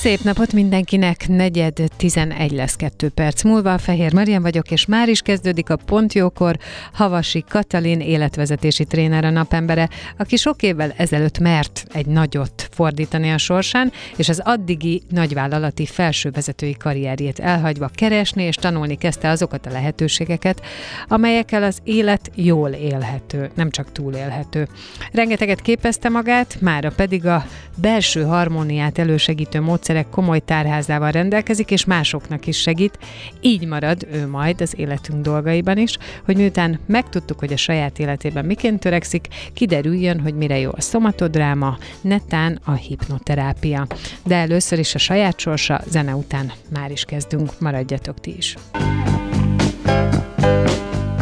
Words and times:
Szép 0.00 0.20
napot 0.22 0.52
mindenkinek, 0.52 1.28
negyed 1.28 1.82
11 1.96 2.50
lesz 2.50 2.76
2 2.76 3.08
perc 3.08 3.42
múlva. 3.42 3.78
Fehér 3.78 4.12
Marian 4.12 4.42
vagyok, 4.42 4.70
és 4.70 4.86
már 4.86 5.08
is 5.08 5.20
kezdődik 5.20 5.70
a 5.70 5.76
Pontjókor. 5.76 6.56
Havasi 6.92 7.44
Katalin 7.48 8.00
életvezetési 8.00 8.84
tréner 8.84 9.24
a 9.24 9.30
napembere, 9.30 9.88
aki 10.18 10.36
sok 10.36 10.62
évvel 10.62 10.94
ezelőtt 10.96 11.38
mert 11.38 11.86
egy 11.92 12.06
nagyot 12.06 12.68
fordítani 12.70 13.30
a 13.30 13.38
sorsán, 13.38 13.92
és 14.16 14.28
az 14.28 14.40
addigi 14.44 15.02
nagyvállalati 15.10 15.86
felsővezetői 15.86 16.76
karrierjét 16.76 17.38
elhagyva 17.38 17.90
keresni 17.94 18.42
és 18.42 18.54
tanulni 18.54 18.96
kezdte 18.96 19.28
azokat 19.28 19.66
a 19.66 19.70
lehetőségeket, 19.70 20.60
amelyekkel 21.08 21.62
az 21.62 21.78
élet 21.84 22.30
jól 22.34 22.70
élhető, 22.70 23.50
nem 23.54 23.70
csak 23.70 23.92
túlélhető. 23.92 24.68
Rengeteget 25.12 25.60
képezte 25.60 26.08
magát, 26.08 26.56
mára 26.60 26.90
pedig 26.90 27.26
a 27.26 27.44
belső 27.80 28.22
harmóniát 28.22 28.98
elősegítő 28.98 29.60
módszerek 29.88 30.14
komoly 30.14 30.38
tárházával 30.38 31.10
rendelkezik, 31.10 31.70
és 31.70 31.84
másoknak 31.84 32.46
is 32.46 32.60
segít. 32.60 32.98
Így 33.40 33.66
marad 33.66 34.06
ő 34.12 34.26
majd 34.26 34.60
az 34.60 34.74
életünk 34.76 35.22
dolgaiban 35.22 35.78
is, 35.78 35.98
hogy 36.24 36.36
miután 36.36 36.78
megtudtuk, 36.86 37.38
hogy 37.38 37.52
a 37.52 37.56
saját 37.56 37.98
életében 37.98 38.44
miként 38.44 38.80
törekszik, 38.80 39.28
kiderüljön, 39.54 40.20
hogy 40.20 40.34
mire 40.34 40.58
jó 40.58 40.70
a 40.72 40.80
szomatodráma, 40.80 41.78
netán 42.00 42.60
a 42.64 42.72
hipnoterápia. 42.72 43.86
De 44.24 44.34
először 44.34 44.78
is 44.78 44.94
a 44.94 44.98
saját 44.98 45.38
sorsa, 45.38 45.80
zene 45.86 46.14
után 46.14 46.52
már 46.72 46.90
is 46.90 47.04
kezdünk, 47.04 47.60
maradjatok 47.60 48.20
ti 48.20 48.34
is. 48.36 48.54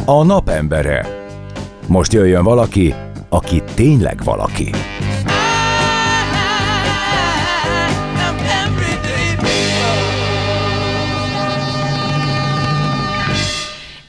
A 0.04 0.24
napembere. 0.24 1.06
Most 1.86 2.12
jöjjön 2.12 2.44
valaki, 2.44 2.94
aki 3.28 3.62
tényleg 3.74 4.24
valaki. 4.24 4.70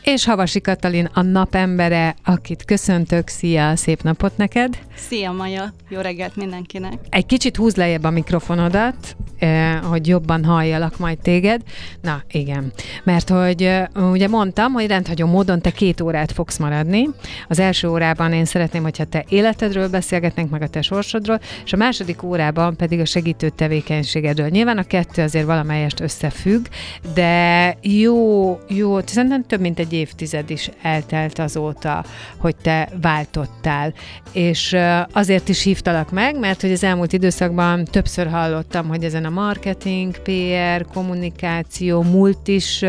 És 0.08 0.25
Havasi 0.25 0.61
Katalin 0.61 1.09
a 1.13 1.22
napembere, 1.22 2.16
akit 2.23 2.66
köszöntök. 2.66 3.27
Szia, 3.27 3.75
szép 3.75 4.02
napot 4.02 4.38
neked! 4.38 4.77
Szia 4.95 5.31
Maja, 5.31 5.73
jó 5.89 5.99
reggelt 5.99 6.36
mindenkinek! 6.36 6.94
Egy 7.09 7.25
kicsit 7.25 7.55
húz 7.55 7.75
lejjebb 7.75 8.03
a 8.03 8.09
mikrofonodat, 8.09 9.16
eh, 9.39 9.80
hogy 9.81 10.08
jobban 10.08 10.44
halljalak 10.44 10.97
majd 10.97 11.17
téged. 11.19 11.61
Na, 12.02 12.23
igen. 12.31 12.72
Mert 13.03 13.30
hogy 13.30 13.64
eh, 13.64 13.86
ugye 14.11 14.27
mondtam, 14.27 14.72
hogy 14.72 14.88
rendhagyó 14.88 15.27
módon 15.27 15.61
te 15.61 15.72
két 15.72 16.02
órát 16.02 16.31
fogsz 16.31 16.58
maradni. 16.58 17.09
Az 17.47 17.59
első 17.59 17.88
órában 17.88 18.33
én 18.33 18.45
szeretném, 18.45 18.83
hogyha 18.83 19.05
te 19.05 19.25
életedről 19.30 19.89
beszélgetnénk, 19.89 20.49
meg 20.49 20.61
a 20.61 20.67
te 20.67 20.81
sorsodról, 20.81 21.39
és 21.66 21.73
a 21.73 21.77
második 21.77 22.23
órában 22.23 22.75
pedig 22.75 22.99
a 22.99 23.05
segítő 23.05 23.49
tevékenységedről. 23.49 24.47
Nyilván 24.47 24.77
a 24.77 24.83
kettő 24.83 25.21
azért 25.21 25.45
valamelyest 25.45 25.99
összefügg, 25.99 26.65
de 27.14 27.77
jó, 27.81 28.60
jó, 28.67 28.99
szerintem 29.05 29.45
több 29.45 29.60
mint 29.60 29.80
egy 29.80 29.93
évtized 29.97 30.49
is 30.49 30.69
eltelt 30.81 31.39
azóta, 31.39 32.05
hogy 32.37 32.55
te 32.55 32.89
váltottál. 33.02 33.93
És 34.31 34.75
azért 35.11 35.49
is 35.49 35.63
hívtalak 35.63 36.11
meg, 36.11 36.39
mert 36.39 36.61
hogy 36.61 36.71
az 36.71 36.83
elmúlt 36.83 37.13
időszakban 37.13 37.85
többször 37.85 38.27
hallottam, 38.27 38.87
hogy 38.87 39.03
ezen 39.03 39.25
a 39.25 39.30
marketing, 39.30 40.17
PR, 40.17 40.86
kommunikáció, 40.93 42.02
multis 42.02 42.81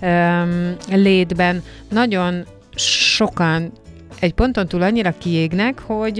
um, 0.00 0.76
létben 0.88 1.62
nagyon 1.88 2.44
sokan 2.74 3.72
egy 4.20 4.32
ponton 4.32 4.66
túl 4.68 4.82
annyira 4.82 5.14
kiégnek, 5.18 5.78
hogy 5.78 6.14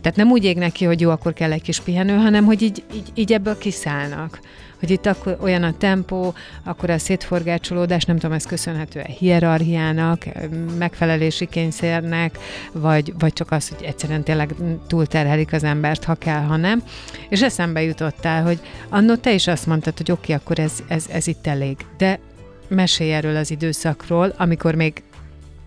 tehát 0.00 0.16
nem 0.16 0.30
úgy 0.30 0.44
égnek 0.44 0.72
ki, 0.72 0.84
hogy 0.84 1.00
jó, 1.00 1.10
akkor 1.10 1.32
kell 1.32 1.52
egy 1.52 1.62
kis 1.62 1.80
pihenő, 1.80 2.16
hanem 2.16 2.44
hogy 2.44 2.62
így, 2.62 2.82
így, 2.94 3.10
így 3.14 3.32
ebből 3.32 3.58
kiszállnak 3.58 4.40
hogy 4.82 4.90
itt 4.90 5.06
akkor 5.06 5.36
olyan 5.40 5.62
a 5.62 5.76
tempó, 5.78 6.34
akkor 6.64 6.90
a 6.90 6.98
szétforgácsolódás, 6.98 8.04
nem 8.04 8.18
tudom, 8.18 8.36
ez 8.36 8.44
köszönhető 8.44 9.00
a 9.00 9.10
hierarchiának, 9.10 10.24
megfelelési 10.78 11.46
kényszernek, 11.46 12.38
vagy, 12.72 13.12
vagy 13.18 13.32
csak 13.32 13.50
az, 13.50 13.68
hogy 13.68 13.86
egyszerűen 13.86 14.22
tényleg 14.22 14.54
túlterhelik 14.86 15.52
az 15.52 15.64
embert, 15.64 16.04
ha 16.04 16.14
kell, 16.14 16.42
ha 16.42 16.56
nem. 16.56 16.82
És 17.28 17.42
eszembe 17.42 17.82
jutottál, 17.82 18.42
hogy 18.42 18.60
annó 18.88 19.14
te 19.14 19.32
is 19.32 19.46
azt 19.46 19.66
mondtad, 19.66 19.96
hogy 19.96 20.10
oké, 20.10 20.20
okay, 20.22 20.34
akkor 20.34 20.58
ez, 20.58 20.72
ez, 20.88 21.04
ez 21.10 21.26
itt 21.26 21.46
elég. 21.46 21.76
De 21.96 22.18
mesélj 22.68 23.12
erről 23.12 23.36
az 23.36 23.50
időszakról, 23.50 24.34
amikor 24.36 24.74
még 24.74 25.02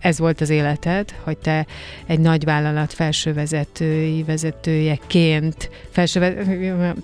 ez 0.06 0.18
volt 0.18 0.40
az 0.40 0.50
életed, 0.50 1.14
hogy 1.22 1.38
te 1.38 1.66
egy 2.06 2.20
nagy 2.20 2.44
vállalat 2.44 2.92
felsővezetői 2.92 4.22
vezetőjeként, 4.22 5.70
felsőve, 5.90 6.34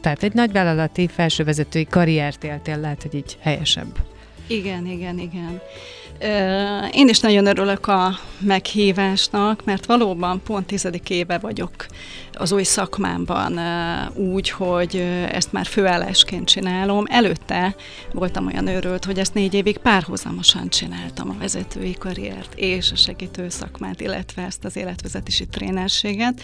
tehát 0.01 0.23
egy 0.23 0.33
nagyvállalati 0.33 1.09
felsővezetői 1.09 1.87
karriert 1.91 2.45
éltél, 2.45 2.79
lehet, 2.79 3.03
hogy 3.03 3.15
így 3.15 3.37
helyesebb. 3.41 4.12
Igen, 4.53 4.87
igen, 4.87 5.19
igen. 5.19 5.61
Én 6.93 7.09
is 7.09 7.21
nagyon 7.21 7.47
örülök 7.47 7.87
a 7.87 8.19
meghívásnak, 8.39 9.65
mert 9.65 9.87
valóban 9.87 10.43
pont 10.45 10.67
tizedik 10.67 11.11
éve 11.11 11.39
vagyok 11.39 11.87
az 12.33 12.53
új 12.53 12.63
szakmámban 12.63 13.61
úgy, 14.15 14.51
hogy 14.51 14.97
ezt 15.33 15.53
már 15.53 15.67
főállásként 15.67 16.49
csinálom. 16.49 17.05
Előtte 17.09 17.75
voltam 18.13 18.47
olyan 18.47 18.67
örült, 18.67 19.05
hogy 19.05 19.19
ezt 19.19 19.35
négy 19.35 19.55
évig 19.55 19.79
párhuzamosan 19.79 20.69
csináltam 20.69 21.31
a 21.31 21.39
vezetői 21.39 21.95
karriert 21.95 22.53
és 22.55 22.93
a 22.93 22.97
segítő 22.97 23.49
szakmát, 23.49 24.01
illetve 24.01 24.43
ezt 24.43 24.65
az 24.65 24.77
életvezetési 24.77 25.47
trénerséget. 25.47 26.43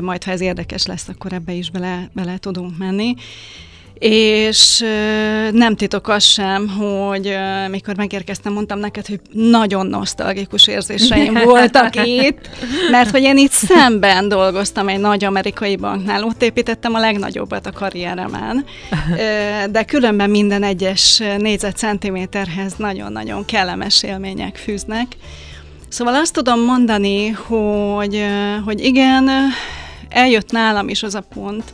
Majd, 0.00 0.24
ha 0.24 0.30
ez 0.30 0.40
érdekes 0.40 0.86
lesz, 0.86 1.08
akkor 1.08 1.32
ebbe 1.32 1.52
is 1.52 1.70
bele, 1.70 2.10
bele 2.12 2.38
tudunk 2.38 2.78
menni. 2.78 3.14
És 4.06 4.84
nem 5.52 5.76
titok 5.76 6.08
az 6.08 6.24
sem, 6.24 6.68
hogy 6.68 7.36
mikor 7.70 7.96
megérkeztem, 7.96 8.52
mondtam 8.52 8.78
neked, 8.78 9.06
hogy 9.06 9.20
nagyon 9.32 9.86
nosztalgikus 9.86 10.66
érzéseim 10.66 11.34
voltak 11.44 12.06
itt, 12.06 12.48
mert 12.90 13.10
hogy 13.10 13.22
én 13.22 13.36
itt 13.36 13.50
szemben 13.50 14.28
dolgoztam 14.28 14.88
egy 14.88 14.98
nagy 14.98 15.24
amerikai 15.24 15.76
banknál, 15.76 16.24
ott 16.24 16.42
építettem 16.42 16.94
a 16.94 16.98
legnagyobbat 16.98 17.66
a 17.66 17.72
karrieremen, 17.72 18.64
de 19.70 19.84
különben 19.84 20.30
minden 20.30 20.62
egyes 20.62 21.22
négyzetcentiméterhez 21.38 22.74
nagyon-nagyon 22.76 23.44
kellemes 23.44 24.02
élmények 24.02 24.56
fűznek. 24.56 25.06
Szóval 25.88 26.14
azt 26.14 26.32
tudom 26.32 26.60
mondani, 26.60 27.28
hogy, 27.28 28.24
hogy 28.64 28.84
igen, 28.84 29.30
eljött 30.08 30.50
nálam 30.50 30.88
is 30.88 31.02
az 31.02 31.14
a 31.14 31.24
pont, 31.34 31.64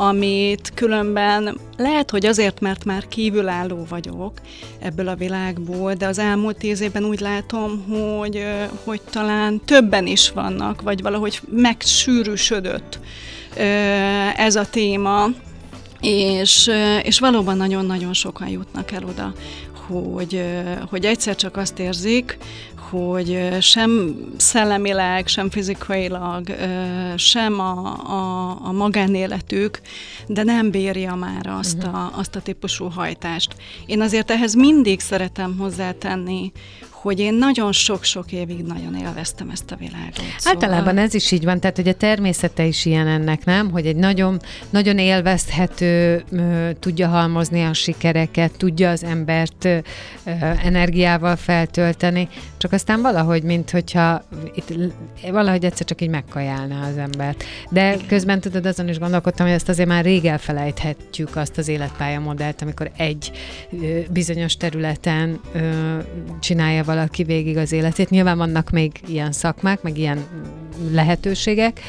amit 0.00 0.72
különben 0.74 1.58
lehet, 1.76 2.10
hogy 2.10 2.26
azért, 2.26 2.60
mert 2.60 2.84
már 2.84 3.08
kívülálló 3.08 3.86
vagyok 3.88 4.32
ebből 4.78 5.08
a 5.08 5.14
világból, 5.14 5.94
de 5.94 6.06
az 6.06 6.18
elmúlt 6.18 6.56
tíz 6.56 6.80
évben 6.80 7.04
úgy 7.04 7.20
látom, 7.20 7.84
hogy, 7.88 8.44
hogy 8.84 9.00
talán 9.10 9.60
többen 9.64 10.06
is 10.06 10.30
vannak, 10.30 10.82
vagy 10.82 11.02
valahogy 11.02 11.40
megsűrűsödött 11.50 12.98
ez 14.36 14.56
a 14.56 14.70
téma, 14.70 15.26
és, 16.00 16.70
és 17.02 17.18
valóban 17.18 17.56
nagyon-nagyon 17.56 18.12
sokan 18.12 18.48
jutnak 18.48 18.90
el 18.90 19.04
oda, 19.04 19.32
hogy, 19.86 20.44
hogy 20.90 21.04
egyszer 21.04 21.36
csak 21.36 21.56
azt 21.56 21.78
érzik, 21.78 22.38
hogy 22.90 23.56
sem 23.60 24.16
szellemileg, 24.36 25.26
sem 25.26 25.50
fizikailag, 25.50 26.56
sem 27.16 27.60
a, 27.60 27.96
a, 28.10 28.58
a 28.62 28.72
magánéletük, 28.72 29.80
de 30.26 30.42
nem 30.42 30.70
bírja 30.70 31.14
már 31.14 31.46
azt, 31.46 31.76
uh-huh. 31.76 31.94
a, 31.94 32.12
azt 32.14 32.36
a 32.36 32.40
típusú 32.40 32.88
hajtást. 32.88 33.54
Én 33.86 34.00
azért 34.00 34.30
ehhez 34.30 34.54
mindig 34.54 35.00
szeretem 35.00 35.56
hozzátenni, 35.58 36.52
hogy 37.00 37.18
én 37.18 37.34
nagyon 37.34 37.72
sok-sok 37.72 38.32
évig 38.32 38.62
nagyon 38.62 38.96
élveztem 38.96 39.50
ezt 39.50 39.70
a 39.70 39.76
világot. 39.76 40.22
Általában 40.44 40.86
szóval... 40.86 40.98
ez 40.98 41.14
is 41.14 41.30
így 41.30 41.44
van, 41.44 41.60
tehát 41.60 41.76
hogy 41.76 41.88
a 41.88 41.94
természete 41.94 42.64
is 42.64 42.84
ilyen 42.84 43.06
ennek, 43.06 43.44
nem? 43.44 43.70
Hogy 43.70 43.86
egy 43.86 43.96
nagyon, 43.96 44.40
nagyon 44.70 44.98
élvezhető, 44.98 46.24
tudja 46.80 47.08
halmozni 47.08 47.62
a 47.62 47.72
sikereket, 47.72 48.56
tudja 48.56 48.90
az 48.90 49.04
embert 49.04 49.68
energiával 50.64 51.36
feltölteni, 51.36 52.28
csak 52.58 52.72
aztán 52.72 53.02
valahogy, 53.02 53.42
mint 53.42 53.70
hogyha 53.70 54.22
itt 54.54 54.74
valahogy 55.30 55.64
egyszer 55.64 55.86
csak 55.86 56.00
így 56.00 56.08
megkajálná 56.08 56.88
az 56.88 56.96
embert. 56.96 57.44
De 57.70 57.94
Igen. 57.94 58.06
közben 58.06 58.40
tudod, 58.40 58.66
azon 58.66 58.88
is 58.88 58.98
gondolkodtam, 58.98 59.46
hogy 59.46 59.54
ezt 59.54 59.68
azért 59.68 59.88
már 59.88 60.04
rég 60.04 60.24
elfelejthetjük 60.24 61.36
azt 61.36 61.58
az 61.58 61.68
életpályamodellt, 61.68 62.62
amikor 62.62 62.90
egy 62.96 63.30
bizonyos 64.10 64.56
területen 64.56 65.40
csinálja 66.40 66.84
valaki 66.94 67.22
végig 67.22 67.56
az 67.56 67.72
életét. 67.72 68.10
Nyilván 68.10 68.38
vannak 68.38 68.70
még 68.70 68.92
ilyen 69.06 69.32
szakmák, 69.32 69.82
meg 69.82 69.98
ilyen 69.98 70.24
lehetőségek, 70.92 71.80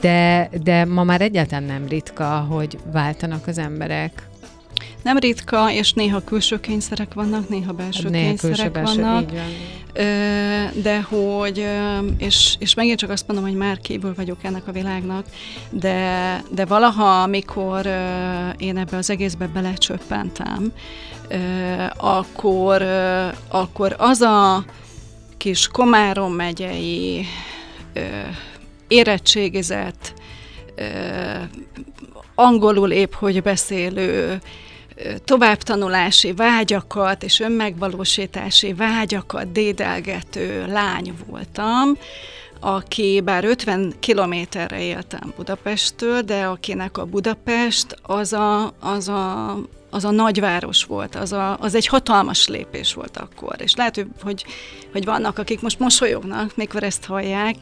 de, 0.00 0.48
de 0.62 0.84
ma 0.84 1.04
már 1.04 1.20
egyáltalán 1.20 1.64
nem 1.64 1.88
ritka, 1.88 2.38
hogy 2.38 2.78
váltanak 2.92 3.46
az 3.46 3.58
emberek. 3.58 4.30
Nem 5.02 5.18
ritka, 5.18 5.72
és 5.72 5.92
néha 5.92 6.24
külső 6.24 6.60
kényszerek 6.60 7.14
vannak, 7.14 7.48
néha 7.48 7.72
belső 7.72 8.08
néha 8.08 8.28
kényszerek 8.28 8.72
külső, 8.72 9.00
vannak. 9.00 9.24
Belső, 9.24 9.36
van. 9.36 9.82
De 10.82 11.00
hogy, 11.00 11.66
és, 12.18 12.54
és 12.58 12.74
megint 12.74 12.98
csak 12.98 13.10
azt 13.10 13.26
mondom, 13.26 13.46
hogy 13.46 13.56
már 13.56 13.78
kívül 13.78 14.14
vagyok 14.14 14.38
ennek 14.42 14.68
a 14.68 14.72
világnak, 14.72 15.26
de, 15.70 16.42
de 16.50 16.64
valaha, 16.64 17.22
amikor 17.22 17.86
én 18.56 18.76
ebbe 18.76 18.96
az 18.96 19.10
egészbe 19.10 19.46
belecsöppentem, 19.46 20.72
akkor, 21.96 22.82
akkor 23.48 23.94
az 23.98 24.20
a 24.20 24.64
kis 25.36 25.68
Komárom 25.68 26.32
megyei 26.32 27.26
érettségizett, 28.88 30.14
angolul 32.34 32.90
épp 32.90 33.12
hogy 33.12 33.42
beszélő, 33.42 34.38
továbbtanulási 35.24 36.32
vágyakat 36.32 37.22
és 37.22 37.40
önmegvalósítási 37.40 38.72
vágyakat 38.72 39.52
dédelgető 39.52 40.66
lány 40.66 41.14
voltam, 41.26 41.96
aki 42.60 43.20
bár 43.24 43.44
50 43.44 43.94
kilométerre 44.00 44.82
éltem 44.82 45.32
Budapesttől, 45.36 46.20
de 46.20 46.44
akinek 46.44 46.98
a 46.98 47.04
Budapest 47.04 47.96
az 48.02 48.32
a, 48.32 48.72
az 48.80 49.08
a 49.08 49.56
az 49.94 50.04
a 50.04 50.10
nagyváros 50.10 50.84
volt, 50.84 51.14
az, 51.14 51.32
a, 51.32 51.56
az 51.58 51.74
egy 51.74 51.86
hatalmas 51.86 52.48
lépés 52.48 52.94
volt 52.94 53.16
akkor. 53.16 53.54
És 53.58 53.74
lehet, 53.74 54.06
hogy, 54.22 54.44
hogy 54.92 55.04
vannak, 55.04 55.38
akik 55.38 55.60
most 55.60 55.78
mosolyognak, 55.78 56.56
mikor 56.56 56.82
ezt 56.82 57.04
hallják. 57.04 57.56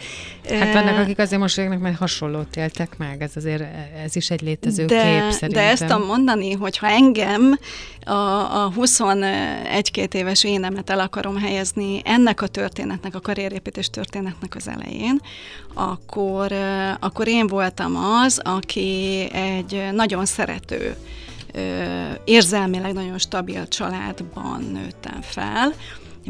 Hát 0.49 0.73
vannak, 0.73 0.99
akik 0.99 1.19
azért 1.19 1.41
mosolyognak, 1.41 1.81
mert 1.81 1.99
hasonlót 1.99 2.57
éltek 2.57 2.99
meg. 2.99 3.23
Ez 3.23 3.31
azért, 3.35 3.65
ez 4.05 4.17
is 4.17 4.31
egy 4.31 4.41
létező 4.41 4.85
de, 4.85 5.03
kép 5.03 5.31
szerintem. 5.31 5.63
De 5.65 5.71
ezt 5.71 5.87
tudom 5.87 6.03
mondani, 6.03 6.53
hogy 6.53 6.79
ha 6.79 6.87
engem 6.87 7.59
a, 8.05 8.65
a 8.65 8.73
21-2 8.77 10.15
éves 10.15 10.45
énemet 10.45 10.91
el 10.91 11.01
akarom 11.01 11.37
helyezni 11.37 12.01
ennek 12.05 12.43
a 12.43 12.47
történetnek, 12.47 13.15
a 13.15 13.21
karrierépítés 13.21 13.91
történetnek 13.91 14.55
az 14.55 14.69
elején, 14.69 15.21
akkor, 15.75 16.53
akkor 17.01 17.29
én 17.29 17.47
voltam 17.47 17.97
az, 17.97 18.41
aki 18.45 19.29
egy 19.33 19.89
nagyon 19.93 20.25
szerető 20.25 20.97
érzelmileg 22.25 22.93
nagyon 22.93 23.19
stabil 23.19 23.69
családban 23.69 24.63
nőttem 24.63 25.21
fel, 25.21 25.75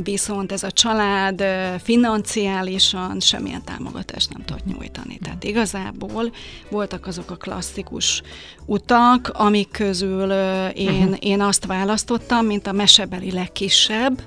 viszont 0.02 0.52
ez 0.52 0.62
a 0.62 0.70
család 0.70 1.44
financiálisan 1.82 3.20
semmilyen 3.20 3.64
támogatást 3.64 4.32
nem 4.32 4.44
tudott 4.44 4.64
nyújtani. 4.64 5.18
Tehát 5.22 5.44
igazából 5.44 6.32
voltak 6.70 7.06
azok 7.06 7.30
a 7.30 7.36
klasszikus 7.36 8.22
utak, 8.66 9.28
amik 9.32 9.70
közül 9.70 10.30
én, 10.72 11.02
uh-huh. 11.02 11.16
én 11.18 11.40
azt 11.40 11.66
választottam, 11.66 12.46
mint 12.46 12.66
a 12.66 12.72
mesebeli 12.72 13.30
legkisebb, 13.30 14.22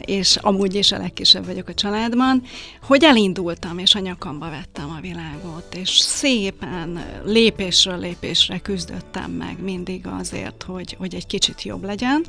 és 0.00 0.36
amúgy 0.36 0.74
is 0.74 0.92
a 0.92 0.98
legkisebb 0.98 1.46
vagyok 1.46 1.68
a 1.68 1.74
családban, 1.74 2.42
hogy 2.82 3.04
elindultam, 3.04 3.78
és 3.78 3.94
a 3.94 3.98
nyakamba 3.98 4.50
vettem 4.50 4.94
a 4.98 5.00
világot, 5.00 5.74
és 5.74 5.90
szépen 5.98 7.04
lépésről 7.24 7.98
lépésre 7.98 8.58
küzdöttem 8.58 9.30
meg 9.30 9.62
mindig 9.62 10.06
azért, 10.06 10.62
hogy, 10.62 10.96
hogy 10.98 11.14
egy 11.14 11.26
kicsit 11.26 11.62
jobb 11.62 11.84
legyen 11.84 12.24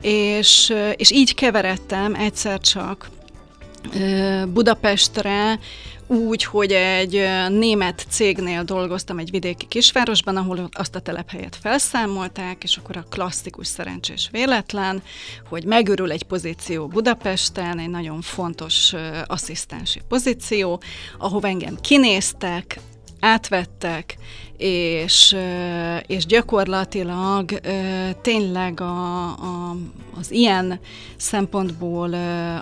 és, 0.00 0.74
és 0.96 1.10
így 1.10 1.34
keveredtem 1.34 2.14
egyszer 2.14 2.60
csak 2.60 3.10
Budapestre, 4.48 5.58
úgy, 6.06 6.44
hogy 6.44 6.72
egy 6.72 7.24
német 7.48 8.06
cégnél 8.08 8.62
dolgoztam 8.62 9.18
egy 9.18 9.30
vidéki 9.30 9.66
kisvárosban, 9.66 10.36
ahol 10.36 10.68
azt 10.72 10.94
a 10.94 11.00
telephelyet 11.00 11.56
felszámolták, 11.56 12.62
és 12.62 12.76
akkor 12.76 12.96
a 12.96 13.04
klasszikus 13.10 13.66
szerencsés 13.66 14.28
véletlen, 14.32 15.02
hogy 15.48 15.64
megörül 15.64 16.10
egy 16.10 16.22
pozíció 16.22 16.86
Budapesten, 16.86 17.78
egy 17.78 17.90
nagyon 17.90 18.20
fontos 18.20 18.94
asszisztensi 19.26 20.00
pozíció, 20.08 20.82
ahova 21.18 21.48
engem 21.48 21.76
kinéztek, 21.80 22.80
átvettek, 23.24 24.16
és, 24.56 25.36
és 26.06 26.26
gyakorlatilag 26.26 27.60
tényleg 28.22 28.80
a, 28.80 29.22
a, 29.26 29.76
az 30.18 30.30
ilyen 30.30 30.80
szempontból 31.16 32.14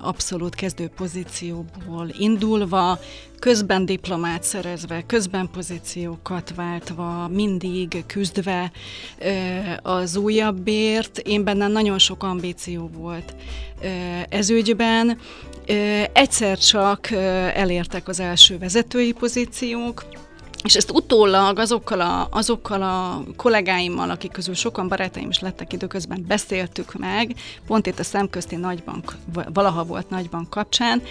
abszolút 0.03 0.55
kezdő 0.55 0.89
pozícióból 0.97 2.09
indulva, 2.19 2.99
közben 3.39 3.85
diplomát 3.85 4.43
szerezve, 4.43 5.03
közben 5.07 5.49
pozíciókat 5.53 6.53
váltva, 6.55 7.29
mindig 7.29 8.05
küzdve 8.07 8.71
az 9.83 10.17
újabbért. 10.17 11.19
Én 11.19 11.45
bennem 11.45 11.73
nagyon 11.73 11.99
sok 11.99 12.23
ambíció 12.23 12.91
volt 12.97 13.35
ez 14.29 14.51
ügyben. 14.51 15.19
Egyszer 16.13 16.59
csak 16.59 17.11
elértek 17.55 18.09
az 18.09 18.21
első 18.21 18.59
vezetői 18.59 19.13
pozíciók, 19.13 20.05
és 20.63 20.77
ezt 20.77 20.91
utólag 20.91 21.59
azokkal 21.59 22.01
a, 22.01 22.29
azokkal 22.31 22.83
a 22.83 23.23
kollégáimmal, 23.37 24.11
akik 24.11 24.31
közül 24.31 24.55
sokan 24.55 24.89
barátaim 24.89 25.29
is 25.29 25.41
lettek 25.41 25.73
időközben, 25.73 26.25
beszéltük 26.29 26.99
meg, 26.99 27.35
pont 27.67 27.87
itt 27.87 27.99
a 27.99 28.05
szemközti 28.05 28.57
nagybank, 28.57 29.13
valaha 29.53 29.85
volt 29.85 30.11
nagybank 30.11 30.51
kapcsán, 30.51 31.03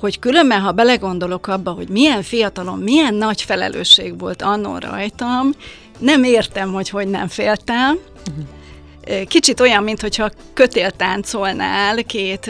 hogy 0.00 0.18
különben, 0.18 0.60
ha 0.60 0.72
belegondolok 0.72 1.46
abba, 1.46 1.70
hogy 1.70 1.88
milyen 1.88 2.22
fiatalon, 2.22 2.78
milyen 2.78 3.14
nagy 3.14 3.42
felelősség 3.42 4.18
volt 4.18 4.42
annó 4.42 4.78
rajtam, 4.78 5.50
nem 5.98 6.24
értem, 6.24 6.72
hogy 6.72 6.88
hogy 6.88 7.08
nem 7.08 7.28
féltem, 7.28 7.98
uh-huh 8.30 8.44
kicsit 9.26 9.60
olyan, 9.60 9.82
mintha 9.82 10.30
kötél 10.52 10.90
táncolnál 10.90 12.04
két, 12.04 12.46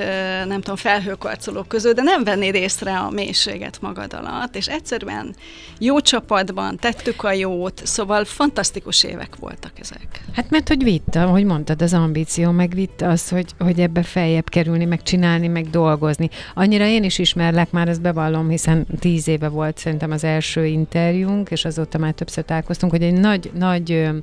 nem 0.47 0.61
tudom, 0.61 0.77
felhőkarcoló 0.77 1.63
között, 1.63 1.97
de 1.97 2.03
nem 2.03 2.25
vennéd 2.25 2.55
észre 2.55 2.99
a 2.99 3.11
mélységet 3.11 3.81
magad 3.81 4.13
alatt, 4.15 4.57
és 4.57 4.67
egyszerűen 4.67 5.35
jó 5.79 6.01
csapatban 6.01 6.77
tettük 6.77 7.23
a 7.23 7.33
jót, 7.33 7.81
szóval 7.85 8.25
fantasztikus 8.25 9.05
évek 9.05 9.37
voltak 9.41 9.73
ezek. 9.81 10.25
Hát 10.33 10.51
mert 10.51 10.69
hogy 10.69 10.83
vitt, 10.83 11.15
ahogy 11.15 11.45
mondtad, 11.45 11.83
az 11.83 11.93
ambíció, 11.93 12.51
meg 12.51 12.75
vitt 12.75 13.01
az, 13.01 13.29
hogy, 13.29 13.47
hogy 13.59 13.81
ebbe 13.81 14.03
feljebb 14.03 14.49
kerülni, 14.49 14.85
meg 14.85 15.03
csinálni, 15.03 15.49
meg 15.49 15.71
dolgozni. 15.71 16.29
Annyira 16.55 16.87
én 16.87 17.05
is 17.05 17.19
ismerlek, 17.19 17.71
már 17.71 17.89
ezt 17.89 18.01
bevallom, 18.01 18.49
hiszen 18.49 18.87
tíz 18.99 19.29
éve 19.29 19.49
volt 19.49 19.79
szerintem 19.79 20.11
az 20.11 20.25
első 20.25 20.67
interjúnk, 20.67 21.51
és 21.51 21.65
azóta 21.65 21.99
már 21.99 22.13
többször 22.13 22.45
találkoztunk, 22.45 22.93
hogy 22.93 23.03
egy 23.03 23.13
nagy, 23.13 23.51
nagy 23.55 23.93
ö, 23.93 24.17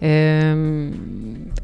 ö, 0.00 0.88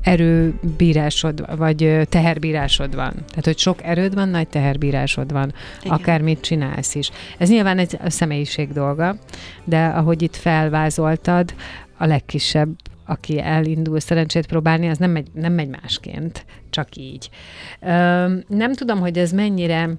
erőbírásod, 0.06 1.56
vagy 1.56 2.00
teherbírásod 2.08 2.94
van. 2.94 3.12
Tehát, 3.12 3.44
hogy 3.44 3.58
sok 3.58 3.82
erőd 3.82 4.14
van, 4.14 4.28
nagy 4.28 4.48
teherbírásod 4.48 5.32
van, 5.32 5.54
Igen. 5.82 5.96
akármit 5.96 6.40
csinálsz 6.40 6.94
is. 6.94 7.10
Ez 7.38 7.48
nyilván 7.48 7.78
egy 7.78 7.98
személyiség 8.06 8.72
dolga, 8.72 9.16
de 9.64 9.86
ahogy 9.86 10.22
itt 10.22 10.36
felvázoltad, 10.36 11.54
a 11.98 12.06
legkisebb 12.06 12.68
aki 13.08 13.40
elindul 13.40 14.00
szerencsét 14.00 14.46
próbálni, 14.46 14.88
az 14.88 14.98
nem 14.98 15.10
megy, 15.10 15.26
nem 15.32 15.52
megy 15.52 15.68
másként, 15.68 16.44
csak 16.70 16.96
így. 16.96 17.30
Ö, 17.80 17.88
nem 18.48 18.72
tudom, 18.72 18.98
hogy 18.98 19.18
ez 19.18 19.32
mennyire 19.32 19.90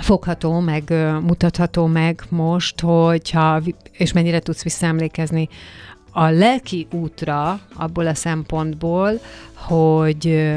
fogható, 0.00 0.60
meg 0.60 0.82
mutatható 1.22 1.86
meg 1.86 2.22
most, 2.28 2.80
hogyha, 2.80 3.62
és 3.92 4.12
mennyire 4.12 4.38
tudsz 4.38 4.62
visszaemlékezni 4.62 5.48
a 6.16 6.28
lelki 6.28 6.86
útra 6.92 7.60
abból 7.74 8.06
a 8.06 8.14
szempontból, 8.14 9.20
hogy 9.54 10.52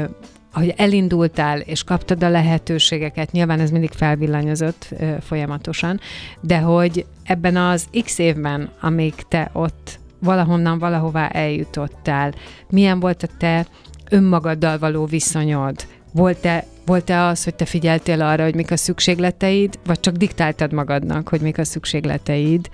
hogy 0.52 0.74
elindultál, 0.76 1.60
és 1.60 1.84
kaptad 1.84 2.22
a 2.22 2.28
lehetőségeket, 2.28 3.32
nyilván 3.32 3.60
ez 3.60 3.70
mindig 3.70 3.90
felvillanyozott 3.90 4.94
folyamatosan, 5.20 6.00
de 6.40 6.58
hogy 6.58 7.06
ebben 7.24 7.56
az 7.56 7.86
x 8.04 8.18
évben, 8.18 8.70
amíg 8.80 9.14
te 9.14 9.50
ott 9.52 9.98
valahonnan 10.18 10.78
valahová 10.78 11.28
eljutottál, 11.28 12.34
milyen 12.70 13.00
volt 13.00 13.22
a 13.22 13.28
te 13.38 13.66
önmagaddal 14.10 14.78
való 14.78 15.04
viszonyod? 15.04 15.76
Volt-e, 16.12 16.64
volt-e 16.86 17.22
az, 17.22 17.44
hogy 17.44 17.54
te 17.54 17.64
figyeltél 17.64 18.22
arra, 18.22 18.44
hogy 18.44 18.54
mik 18.54 18.70
a 18.70 18.76
szükségleteid, 18.76 19.78
vagy 19.86 20.00
csak 20.00 20.14
diktáltad 20.14 20.72
magadnak, 20.72 21.28
hogy 21.28 21.40
mik 21.40 21.58
a 21.58 21.64
szükségleteid, 21.64 22.68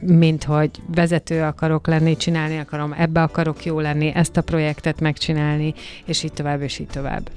mint 0.00 0.44
hogy 0.44 0.70
vezető 0.86 1.42
akarok 1.42 1.86
lenni, 1.86 2.16
csinálni 2.16 2.58
akarom, 2.58 2.92
ebbe 2.92 3.22
akarok 3.22 3.64
jó 3.64 3.80
lenni, 3.80 4.12
ezt 4.14 4.36
a 4.36 4.42
projektet 4.42 5.00
megcsinálni, 5.00 5.74
és 6.04 6.22
így 6.22 6.32
tovább, 6.32 6.62
és 6.62 6.78
így 6.78 6.86
tovább. 6.86 7.30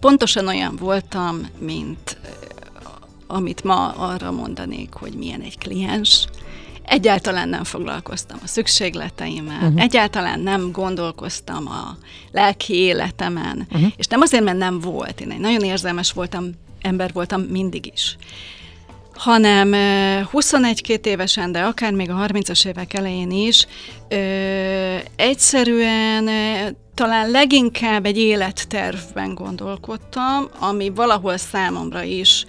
Pontosan 0.00 0.46
olyan 0.46 0.76
voltam, 0.76 1.46
mint 1.58 2.18
amit 3.26 3.64
ma 3.64 3.88
arra 3.88 4.30
mondanék, 4.30 4.92
hogy 4.92 5.12
milyen 5.12 5.40
egy 5.40 5.58
kliens. 5.58 6.26
Egyáltalán 6.82 7.48
nem 7.48 7.64
foglalkoztam 7.64 8.38
a 8.42 8.46
szükségleteimmel, 8.46 9.62
uh-huh. 9.62 9.82
egyáltalán 9.82 10.40
nem 10.40 10.72
gondolkoztam 10.72 11.66
a 11.66 11.96
lelki 12.32 12.74
életemen, 12.74 13.66
uh-huh. 13.72 13.92
és 13.96 14.06
nem 14.06 14.20
azért, 14.20 14.44
mert 14.44 14.58
nem 14.58 14.80
volt. 14.80 15.20
Én 15.20 15.30
egy 15.30 15.38
nagyon 15.38 15.62
érzelmes 15.62 16.12
voltam, 16.12 16.44
ember 16.80 17.12
voltam 17.12 17.40
mindig 17.40 17.90
is 17.92 18.16
hanem 19.20 19.70
21-2 20.32 21.06
évesen, 21.06 21.52
de 21.52 21.60
akár 21.60 21.92
még 21.92 22.10
a 22.10 22.26
30-as 22.26 22.66
évek 22.66 22.94
elején 22.94 23.30
is, 23.30 23.66
egyszerűen 25.16 26.28
talán 26.94 27.30
leginkább 27.30 28.06
egy 28.06 28.18
élettervben 28.18 29.34
gondolkodtam, 29.34 30.48
ami 30.58 30.88
valahol 30.88 31.36
számomra 31.36 32.02
is 32.02 32.44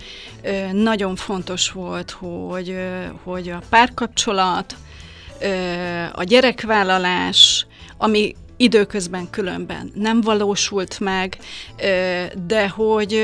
nagyon 0.71 1.15
fontos 1.15 1.71
volt, 1.71 2.11
hogy, 2.11 2.75
hogy 3.23 3.49
a 3.49 3.61
párkapcsolat, 3.69 4.75
a 6.13 6.23
gyerekvállalás, 6.23 7.65
ami 7.97 8.35
időközben 8.61 9.29
különben 9.29 9.91
nem 9.95 10.21
valósult 10.21 10.99
meg, 10.99 11.37
de 12.47 12.67
hogy, 12.67 13.21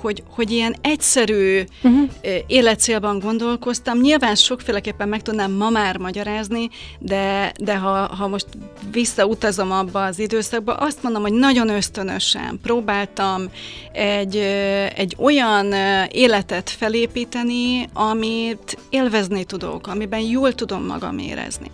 hogy, 0.00 0.22
hogy 0.28 0.50
ilyen 0.50 0.76
egyszerű 0.80 1.62
uh-huh. 1.82 2.10
életcélban 2.46 3.18
gondolkoztam. 3.18 4.00
Nyilván 4.00 4.34
sokféleképpen 4.34 5.08
meg 5.08 5.22
tudnám 5.22 5.52
ma 5.52 5.70
már 5.70 5.98
magyarázni, 5.98 6.68
de, 6.98 7.52
de 7.58 7.76
ha, 7.76 8.14
ha 8.14 8.28
most 8.28 8.46
visszautazom 8.92 9.70
abba 9.70 10.04
az 10.04 10.18
időszakba, 10.18 10.74
azt 10.74 11.02
mondom, 11.02 11.22
hogy 11.22 11.32
nagyon 11.32 11.68
ösztönösen 11.68 12.58
próbáltam 12.62 13.42
egy, 13.92 14.36
egy 14.96 15.16
olyan 15.18 15.72
életet 16.10 16.70
felépíteni, 16.70 17.88
amit 17.92 18.78
élvezni 18.90 19.44
tudok, 19.44 19.86
amiben 19.86 20.20
jól 20.20 20.52
tudom 20.52 20.86
magam 20.86 21.18
érezni 21.18 21.70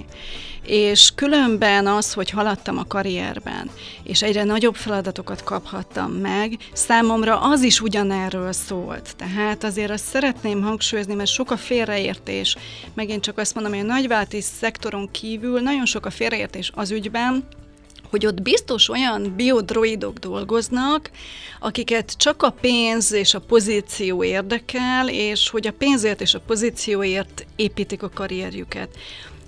és 0.66 1.10
különben 1.14 1.86
az, 1.86 2.12
hogy 2.12 2.30
haladtam 2.30 2.78
a 2.78 2.86
karrierben, 2.86 3.70
és 4.02 4.22
egyre 4.22 4.44
nagyobb 4.44 4.74
feladatokat 4.74 5.42
kaphattam 5.42 6.12
meg, 6.12 6.56
számomra 6.72 7.40
az 7.40 7.62
is 7.62 7.80
ugyanerről 7.80 8.52
szólt. 8.52 9.16
Tehát 9.16 9.64
azért 9.64 9.90
azt 9.90 10.04
szeretném 10.04 10.62
hangsúlyozni, 10.62 11.14
mert 11.14 11.30
sok 11.30 11.50
a 11.50 11.56
félreértés. 11.56 12.56
Megint 12.94 13.22
csak 13.22 13.38
azt 13.38 13.54
mondom, 13.54 13.72
hogy 13.72 13.82
a 13.82 13.92
nagyválti 13.92 14.40
szektoron 14.40 15.10
kívül 15.10 15.60
nagyon 15.60 15.86
sok 15.86 16.06
a 16.06 16.10
félreértés 16.10 16.70
az 16.74 16.90
ügyben, 16.90 17.44
hogy 18.12 18.26
ott 18.26 18.42
biztos 18.42 18.88
olyan 18.88 19.32
biodroidok 19.36 20.18
dolgoznak, 20.18 21.10
akiket 21.60 22.16
csak 22.16 22.42
a 22.42 22.50
pénz 22.50 23.12
és 23.12 23.34
a 23.34 23.40
pozíció 23.40 24.24
érdekel, 24.24 25.08
és 25.08 25.48
hogy 25.48 25.66
a 25.66 25.72
pénzért 25.72 26.20
és 26.20 26.34
a 26.34 26.40
pozícióért 26.40 27.46
építik 27.56 28.02
a 28.02 28.08
karrierjüket. 28.08 28.88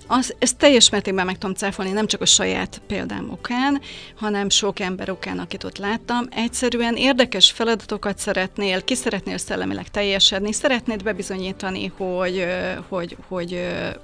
Az, 0.07 0.35
ezt 0.39 0.57
teljes 0.57 0.91
mértékben 0.91 1.27
meg 1.27 1.39
tudom 1.39 1.55
cáfolni, 1.55 1.91
nem 1.91 2.07
csak 2.07 2.21
a 2.21 2.27
saját 2.27 2.83
példám 2.87 3.31
okán, 3.31 3.81
hanem 4.17 4.49
sok 4.49 4.81
ember 4.81 5.11
okán, 5.11 5.39
akit 5.39 5.65
ott 5.65 5.79
láttam. 5.79 6.27
Egyszerűen 6.31 6.97
érdekes 6.97 7.51
feladatokat 7.51 8.19
szeretnél, 8.19 8.85
ki 8.85 8.95
szeretnél 8.95 9.39
szellemileg 9.39 9.89
teljesedni, 9.89 10.53
szeretnéd 10.53 11.03
bebizonyítani, 11.03 11.93
hogy, 11.97 12.47
hogy, 12.89 13.17
hogy 13.29 13.61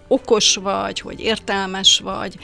okos 0.09 0.57
vagy, 0.57 1.01
hogy 1.01 1.21
értelmes 1.21 2.01
vagy, 2.05 2.37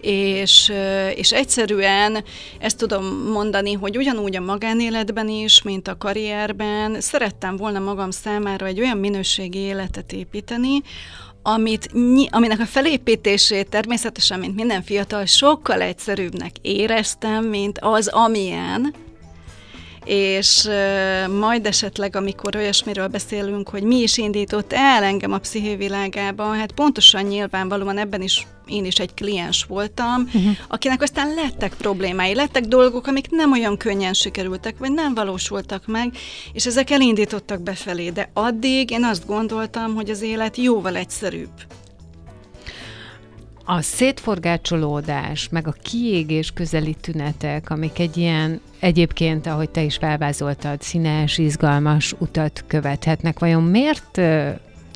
és, 0.00 0.72
és 1.14 1.32
egyszerűen 1.32 2.24
ezt 2.58 2.78
tudom 2.78 3.04
mondani, 3.32 3.72
hogy 3.72 3.96
ugyanúgy 3.96 4.36
a 4.36 4.40
magánéletben 4.40 5.28
is, 5.28 5.62
mint 5.62 5.88
a 5.88 5.98
karrierben, 5.98 7.00
szerettem 7.00 7.56
volna 7.56 7.78
magam 7.78 8.10
számára 8.10 8.66
egy 8.66 8.80
olyan 8.80 8.98
minőségi 8.98 9.58
életet 9.58 10.12
építeni, 10.12 10.82
amit, 11.42 11.90
aminek 12.30 12.60
a 12.60 12.66
felépítését 12.66 13.68
természetesen, 13.68 14.38
mint 14.38 14.54
minden 14.54 14.82
fiatal, 14.82 15.24
sokkal 15.24 15.80
egyszerűbbnek 15.80 16.52
éreztem, 16.62 17.44
mint 17.44 17.78
az, 17.78 18.08
amilyen, 18.08 18.94
és 20.04 20.68
majd 21.38 21.66
esetleg, 21.66 22.16
amikor 22.16 22.56
olyasmiről 22.56 23.06
beszélünk, 23.06 23.68
hogy 23.68 23.82
mi 23.82 23.96
is 23.96 24.18
indított 24.18 24.72
el 24.72 25.02
engem 25.02 25.32
a 25.32 25.38
pszichévilágában, 25.38 26.56
hát 26.56 26.72
pontosan 26.72 27.22
nyilvánvalóan 27.22 27.98
ebben 27.98 28.22
is 28.22 28.46
én 28.70 28.84
is 28.84 28.96
egy 28.96 29.14
kliens 29.14 29.64
voltam, 29.64 30.22
uh-huh. 30.22 30.56
akinek 30.68 31.02
aztán 31.02 31.34
lettek 31.34 31.74
problémái, 31.74 32.34
lettek 32.34 32.64
dolgok, 32.64 33.06
amik 33.06 33.30
nem 33.30 33.52
olyan 33.52 33.76
könnyen 33.76 34.12
sikerültek, 34.12 34.78
vagy 34.78 34.92
nem 34.92 35.14
valósultak 35.14 35.86
meg, 35.86 36.14
és 36.52 36.66
ezek 36.66 36.90
elindítottak 36.90 37.62
befelé, 37.62 38.10
de 38.10 38.30
addig 38.32 38.90
én 38.90 39.04
azt 39.04 39.26
gondoltam, 39.26 39.94
hogy 39.94 40.10
az 40.10 40.22
élet 40.22 40.56
jóval 40.56 40.96
egyszerűbb. 40.96 41.52
A 43.64 43.80
szétforgácsolódás, 43.80 45.48
meg 45.48 45.66
a 45.66 45.74
kiégés 45.82 46.50
közeli 46.50 46.96
tünetek, 47.00 47.70
amik 47.70 47.98
egy 47.98 48.16
ilyen 48.16 48.60
egyébként, 48.78 49.46
ahogy 49.46 49.70
te 49.70 49.82
is 49.82 49.96
felvázoltad, 49.96 50.82
színes, 50.82 51.38
izgalmas 51.38 52.14
utat 52.18 52.64
követhetnek, 52.66 53.38
vajon 53.38 53.62
miért 53.62 54.20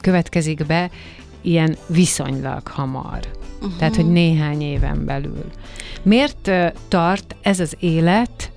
következik 0.00 0.66
be 0.66 0.90
ilyen 1.40 1.76
viszonylag 1.86 2.66
hamar? 2.66 3.43
Uh-huh. 3.64 3.78
Tehát, 3.78 3.96
hogy 3.96 4.10
néhány 4.10 4.60
éven 4.60 5.04
belül. 5.04 5.44
Miért 6.02 6.50
tart 6.88 7.36
ez 7.42 7.60
az 7.60 7.76
élet, 7.80 8.52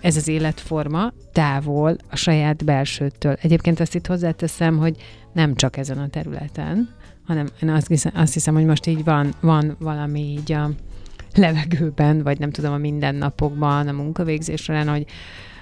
ez 0.00 0.16
az 0.16 0.28
életforma 0.28 1.12
távol 1.32 1.96
a 2.10 2.16
saját 2.16 2.64
belsőtől? 2.64 3.36
Egyébként 3.40 3.80
azt 3.80 3.94
itt 3.94 4.06
hozzáteszem, 4.06 4.78
hogy 4.78 4.96
nem 5.32 5.54
csak 5.54 5.76
ezen 5.76 5.98
a 5.98 6.08
területen, 6.08 6.88
hanem 7.26 7.46
én 7.62 7.68
azt 7.68 7.86
hiszem, 7.86 8.12
azt 8.14 8.32
hiszem 8.32 8.54
hogy 8.54 8.64
most 8.64 8.86
így 8.86 9.04
van, 9.04 9.34
van 9.40 9.76
valami 9.78 10.20
így 10.20 10.52
a 10.52 10.70
levegőben, 11.34 12.22
vagy 12.22 12.38
nem 12.38 12.50
tudom, 12.50 12.72
a 12.72 12.78
mindennapokban, 12.78 13.88
a 13.88 13.92
munkavégzés 13.92 14.62
során, 14.62 14.88
hogy 14.88 15.06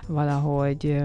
valahogy 0.06 0.96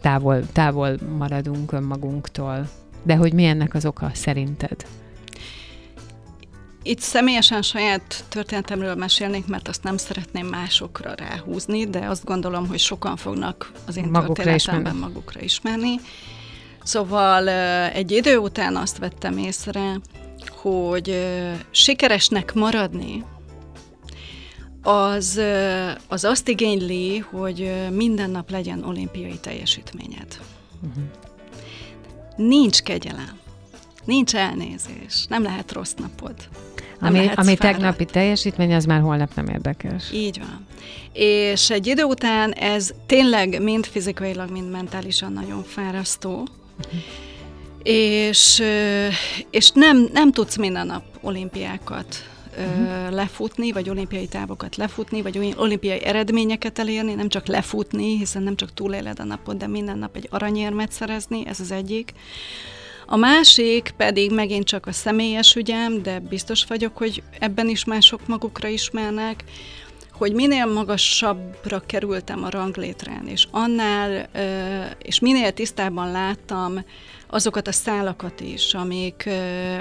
távol, 0.00 0.46
távol 0.52 0.98
maradunk 1.18 1.72
önmagunktól. 1.72 2.68
De 3.02 3.16
hogy 3.16 3.32
mi 3.32 3.44
ennek 3.44 3.74
az 3.74 3.86
oka 3.86 4.10
szerinted? 4.12 4.86
Itt 6.82 7.00
személyesen 7.00 7.62
saját 7.62 8.24
történetemről 8.28 8.94
mesélnék, 8.94 9.46
mert 9.46 9.68
azt 9.68 9.82
nem 9.82 9.96
szeretném 9.96 10.46
másokra 10.46 11.14
ráhúzni, 11.14 11.86
de 11.86 12.06
azt 12.06 12.24
gondolom, 12.24 12.66
hogy 12.66 12.78
sokan 12.78 13.16
fognak 13.16 13.72
az 13.86 13.96
én 13.96 14.04
magukra 14.04 14.32
történetemben 14.32 14.80
ismerni. 14.80 14.98
magukra 14.98 15.40
ismerni. 15.40 15.94
Szóval 16.82 17.48
egy 17.88 18.10
idő 18.10 18.36
után 18.36 18.76
azt 18.76 18.98
vettem 18.98 19.38
észre, 19.38 20.00
hogy 20.48 21.26
sikeresnek 21.70 22.54
maradni, 22.54 23.24
az, 24.82 25.40
az 26.08 26.24
azt 26.24 26.48
igényli, 26.48 27.18
hogy 27.18 27.72
minden 27.90 28.30
nap 28.30 28.50
legyen 28.50 28.84
olimpiai 28.84 29.38
teljesítményed. 29.40 30.40
Uh-huh. 30.82 31.04
Nincs 32.36 32.80
kegyelem, 32.80 33.38
nincs 34.04 34.34
elnézés, 34.34 35.26
nem 35.28 35.42
lehet 35.42 35.72
rossz 35.72 35.92
napod. 35.92 36.34
Nem 37.02 37.14
ami, 37.14 37.28
ami 37.34 37.54
tegnapi 37.56 38.04
teljesítmény, 38.04 38.74
az 38.74 38.84
már 38.84 39.00
holnap 39.00 39.34
nem 39.34 39.46
érdekes. 39.46 40.12
Így 40.12 40.38
van. 40.38 40.66
És 41.12 41.70
egy 41.70 41.86
idő 41.86 42.02
után 42.02 42.52
ez 42.52 42.90
tényleg 43.06 43.62
mind 43.62 43.86
fizikailag, 43.86 44.50
mind 44.50 44.70
mentálisan 44.70 45.32
nagyon 45.32 45.62
fárasztó, 45.62 46.48
és, 47.82 48.62
és 49.50 49.70
nem, 49.70 50.08
nem 50.12 50.32
tudsz 50.32 50.56
minden 50.56 50.86
nap 50.86 51.02
olimpiákat 51.20 52.30
uh-huh. 52.58 53.10
lefutni, 53.10 53.72
vagy 53.72 53.88
olimpiai 53.88 54.26
távokat 54.26 54.76
lefutni, 54.76 55.22
vagy 55.22 55.54
olimpiai 55.56 56.04
eredményeket 56.04 56.78
elérni, 56.78 57.14
nem 57.14 57.28
csak 57.28 57.46
lefutni, 57.46 58.18
hiszen 58.18 58.42
nem 58.42 58.56
csak 58.56 58.74
túléled 58.74 59.20
a 59.20 59.24
napot, 59.24 59.56
de 59.56 59.66
minden 59.66 59.98
nap 59.98 60.16
egy 60.16 60.28
aranyérmet 60.30 60.92
szerezni, 60.92 61.46
ez 61.46 61.60
az 61.60 61.70
egyik. 61.70 62.12
A 63.06 63.16
másik 63.16 63.94
pedig 63.96 64.32
megint 64.32 64.64
csak 64.64 64.86
a 64.86 64.92
személyes 64.92 65.54
ügyem, 65.54 66.02
de 66.02 66.18
biztos 66.18 66.64
vagyok, 66.64 66.96
hogy 66.96 67.22
ebben 67.38 67.68
is 67.68 67.84
mások 67.84 68.26
magukra 68.26 68.68
ismernek, 68.68 69.44
hogy 70.12 70.32
minél 70.32 70.66
magasabbra 70.66 71.82
kerültem 71.86 72.44
a 72.44 72.50
ranglétrán, 72.50 73.26
és 73.26 73.46
annál, 73.50 74.28
és 74.98 75.18
minél 75.18 75.52
tisztában 75.52 76.10
láttam 76.10 76.84
azokat 77.26 77.68
a 77.68 77.72
szálakat 77.72 78.40
is, 78.40 78.74
amik, 78.74 79.28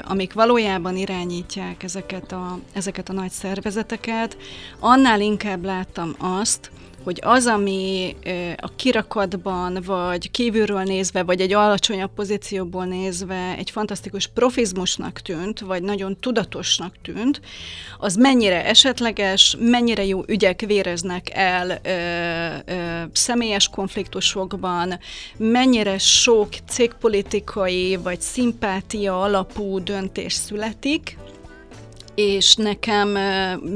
amik 0.02 0.34
valójában 0.34 0.98
irányítják 0.98 1.84
ezeket 1.84 2.32
a, 2.32 2.60
ezeket 2.74 3.10
a 3.10 3.14
nagy 3.14 3.32
szervezeteket, 3.32 4.38
annál 4.80 5.22
inkább 5.22 5.64
láttam 5.64 6.16
azt, 6.20 6.72
hogy 7.04 7.20
az, 7.24 7.46
ami 7.46 8.16
a 8.58 8.76
kirakatban, 8.76 9.80
vagy 9.86 10.32
kívülről 10.32 10.84
nézve, 10.84 11.24
vagy 11.24 11.42
egy 11.42 11.54
alacsonyabb 11.54 12.12
pozícióból 12.16 12.86
nézve 12.86 13.56
egy 13.58 13.70
fantasztikus 13.70 14.28
profizmusnak 14.28 15.20
tűnt, 15.20 15.60
vagy 15.60 15.84
nagyon 15.84 16.18
tudatosnak 16.20 16.96
tűnt, 17.02 17.42
az 18.00 18.16
mennyire 18.16 18.66
esetleges, 18.66 19.56
mennyire 19.60 20.06
jó 20.06 20.24
ügyek 20.28 20.62
véreznek 20.62 21.30
el 21.34 21.80
ö, 21.84 22.72
ö, 22.74 23.02
személyes 23.14 23.70
konfliktusokban, 23.70 25.00
mennyire 25.38 25.98
sok 25.98 26.50
cégpolitikai 26.68 27.96
vagy 27.96 28.22
szimpátia 28.22 29.22
alapú 29.22 29.84
döntés 29.84 30.34
születik, 30.34 31.18
és 32.16 32.56
nekem, 32.56 33.08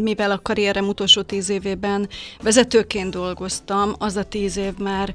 mivel 0.04 0.32
a 0.32 0.39
karrierem 0.42 0.88
utolsó 0.88 1.22
tíz 1.22 1.50
évében 1.50 2.10
vezetőként 2.42 3.12
dolgoztam, 3.12 3.94
az 3.98 4.15
a 4.15 4.24
tíz 4.24 4.58
év 4.58 4.77
már 4.77 5.13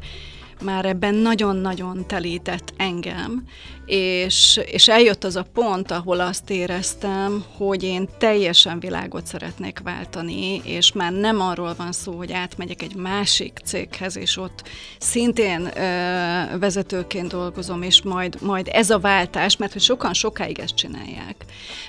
már 0.63 0.85
ebben 0.85 1.15
nagyon-nagyon 1.15 2.07
telített 2.07 2.73
engem, 2.77 3.45
és, 3.91 4.61
és 4.65 4.89
eljött 4.89 5.25
az 5.25 5.37
a 5.37 5.47
pont, 5.55 5.91
ahol 5.91 6.21
azt 6.21 6.51
éreztem, 6.51 7.45
hogy 7.57 7.83
én 7.83 8.09
teljesen 8.19 8.81
világot 8.81 9.27
szeretnék 9.27 9.81
váltani, 9.85 10.61
és 10.65 10.93
már 10.93 11.13
nem 11.13 11.41
arról 11.41 11.75
van 11.77 11.93
szó, 11.93 12.13
hogy 12.13 12.33
átmegyek 12.33 12.83
egy 12.83 12.95
másik 12.95 13.59
céghez, 13.65 14.17
és 14.17 14.37
ott 14.37 14.63
szintén 14.99 15.71
ö, 15.77 16.59
vezetőként 16.59 17.29
dolgozom, 17.29 17.83
és 17.83 18.03
majd, 18.03 18.37
majd 18.41 18.69
ez 18.73 18.91
a 18.91 18.99
váltás, 18.99 19.57
mert 19.57 19.73
hogy 19.73 19.83
sokan 19.83 20.13
sokáig 20.13 20.59
ezt 20.59 20.75
csinálják, 20.75 21.45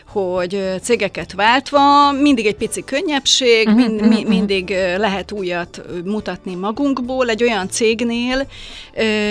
hogy 0.07 0.63
cégeket 0.81 1.33
váltva 1.33 2.11
mindig 2.11 2.45
egy 2.45 2.55
pici 2.55 2.83
könnyebbség, 2.83 3.67
uh-huh, 3.67 3.81
mind, 3.81 4.01
uh-huh. 4.01 4.27
mindig 4.27 4.69
lehet 4.97 5.31
újat 5.31 5.81
mutatni 6.05 6.55
magunkból, 6.55 7.29
egy 7.29 7.43
olyan 7.43 7.69
cégnél, 7.69 8.47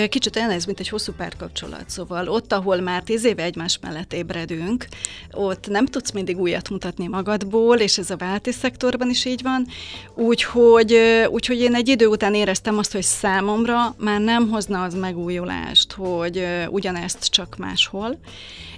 kicsit 0.09 0.35
olyan 0.35 0.49
ez, 0.49 0.65
mint 0.65 0.79
egy 0.79 0.89
hosszú 0.89 1.11
párkapcsolat, 1.13 1.89
szóval 1.89 2.27
ott, 2.27 2.53
ahol 2.53 2.81
már 2.81 3.03
tíz 3.03 3.25
éve 3.25 3.43
egymás 3.43 3.79
mellett 3.81 4.13
ébredünk, 4.13 4.87
ott 5.31 5.67
nem 5.67 5.85
tudsz 5.85 6.11
mindig 6.11 6.39
újat 6.39 6.69
mutatni 6.69 7.07
magadból, 7.07 7.77
és 7.77 7.97
ez 7.97 8.09
a 8.09 8.17
válti 8.17 8.51
szektorban 8.51 9.09
is 9.09 9.25
így 9.25 9.41
van, 9.41 9.67
úgyhogy, 10.13 10.97
úgyhogy 11.29 11.59
én 11.59 11.75
egy 11.75 11.87
idő 11.87 12.05
után 12.05 12.33
éreztem 12.33 12.77
azt, 12.77 12.91
hogy 12.91 13.03
számomra 13.03 13.95
már 13.97 14.19
nem 14.19 14.49
hozna 14.49 14.83
az 14.83 14.93
megújulást, 14.93 15.91
hogy 15.91 16.45
ugyanezt 16.69 17.25
csak 17.25 17.55
máshol, 17.57 18.19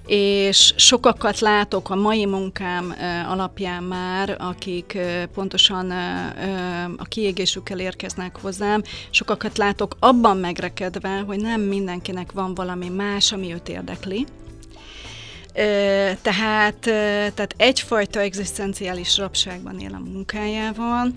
és 0.06 0.74
sokakat 0.78 1.40
látok 1.40 1.90
a 1.90 1.96
mai 1.96 2.26
munkám 2.26 2.96
alapján 3.28 3.84
már, 3.84 4.36
akik 4.40 4.98
pontosan 5.34 5.92
a 6.98 7.04
kiégésükkel 7.04 7.80
érkeznek 7.80 8.38
hozzám, 8.42 8.82
sokakat 9.10 9.58
látok 9.58 9.96
abban 10.00 10.38
megrekedve, 10.38 11.24
hogy 11.28 11.40
nem 11.40 11.62
mindenkinek 11.62 12.32
van 12.32 12.54
valami 12.54 12.90
más, 12.90 13.32
ami 13.32 13.54
őt 13.54 13.70
érdekli, 13.70 14.26
tehát, 16.22 16.76
tehát 17.34 17.54
egyfajta 17.58 18.20
egzisztenciális 18.20 19.18
rabságban 19.18 19.80
él 19.80 19.94
a 19.94 20.10
munkájával, 20.12 21.14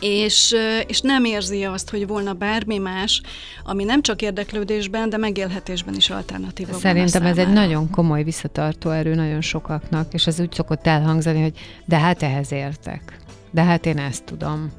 és, 0.00 0.54
és 0.86 1.00
nem 1.00 1.24
érzi 1.24 1.64
azt, 1.64 1.90
hogy 1.90 2.06
volna 2.06 2.32
bármi 2.32 2.78
más, 2.78 3.22
ami 3.64 3.84
nem 3.84 4.02
csak 4.02 4.22
érdeklődésben, 4.22 5.10
de 5.10 5.16
megélhetésben 5.16 5.94
is 5.94 6.10
alternatíva 6.10 6.72
Szerintem 6.72 7.26
ez 7.26 7.38
egy 7.38 7.52
nagyon 7.52 7.90
komoly 7.90 8.22
visszatartó 8.22 8.90
erő 8.90 9.14
nagyon 9.14 9.40
sokaknak, 9.40 10.12
és 10.12 10.26
ez 10.26 10.40
úgy 10.40 10.52
szokott 10.52 10.86
elhangzani, 10.86 11.42
hogy 11.42 11.58
de 11.84 11.98
hát 11.98 12.22
ehhez 12.22 12.52
értek. 12.52 13.16
De 13.50 13.62
hát 13.62 13.86
én 13.86 13.98
ezt 13.98 14.24
tudom 14.24 14.70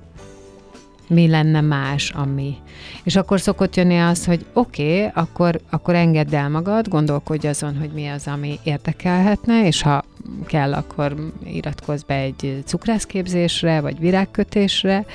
mi 1.09 1.27
lenne 1.27 1.61
más, 1.61 2.09
ami. 2.09 2.55
És 3.03 3.15
akkor 3.15 3.39
szokott 3.39 3.75
jönni 3.75 3.99
az, 3.99 4.25
hogy 4.25 4.45
oké, 4.53 4.97
okay, 4.97 5.11
akkor, 5.23 5.59
akkor 5.69 5.95
engedd 5.95 6.35
el 6.35 6.49
magad, 6.49 6.87
gondolkodj 6.87 7.47
azon, 7.47 7.77
hogy 7.77 7.89
mi 7.93 8.07
az, 8.07 8.27
ami 8.27 8.59
érdekelhetne, 8.63 9.65
és 9.65 9.81
ha 9.81 10.03
kell, 10.45 10.73
akkor 10.73 11.15
iratkozz 11.45 12.01
be 12.01 12.15
egy 12.15 12.61
cukrászképzésre, 12.65 13.81
vagy 13.81 13.99
virágkötésre, 13.99 15.05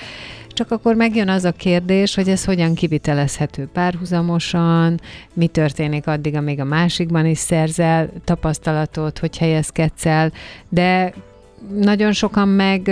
csak 0.49 0.71
akkor 0.71 0.95
megjön 0.95 1.29
az 1.29 1.45
a 1.45 1.53
kérdés, 1.53 2.15
hogy 2.15 2.29
ez 2.29 2.45
hogyan 2.45 2.75
kivitelezhető 2.75 3.69
párhuzamosan, 3.73 5.01
mi 5.33 5.47
történik 5.47 6.07
addig, 6.07 6.35
amíg 6.35 6.61
a 6.61 6.65
másikban 6.65 7.27
is 7.27 7.39
szerzel 7.39 8.11
tapasztalatot, 8.25 9.18
hogy 9.18 9.38
helyezkedsz 9.38 10.07
el, 10.07 10.33
de 10.68 11.14
nagyon 11.70 12.12
sokan 12.12 12.48
meg 12.48 12.83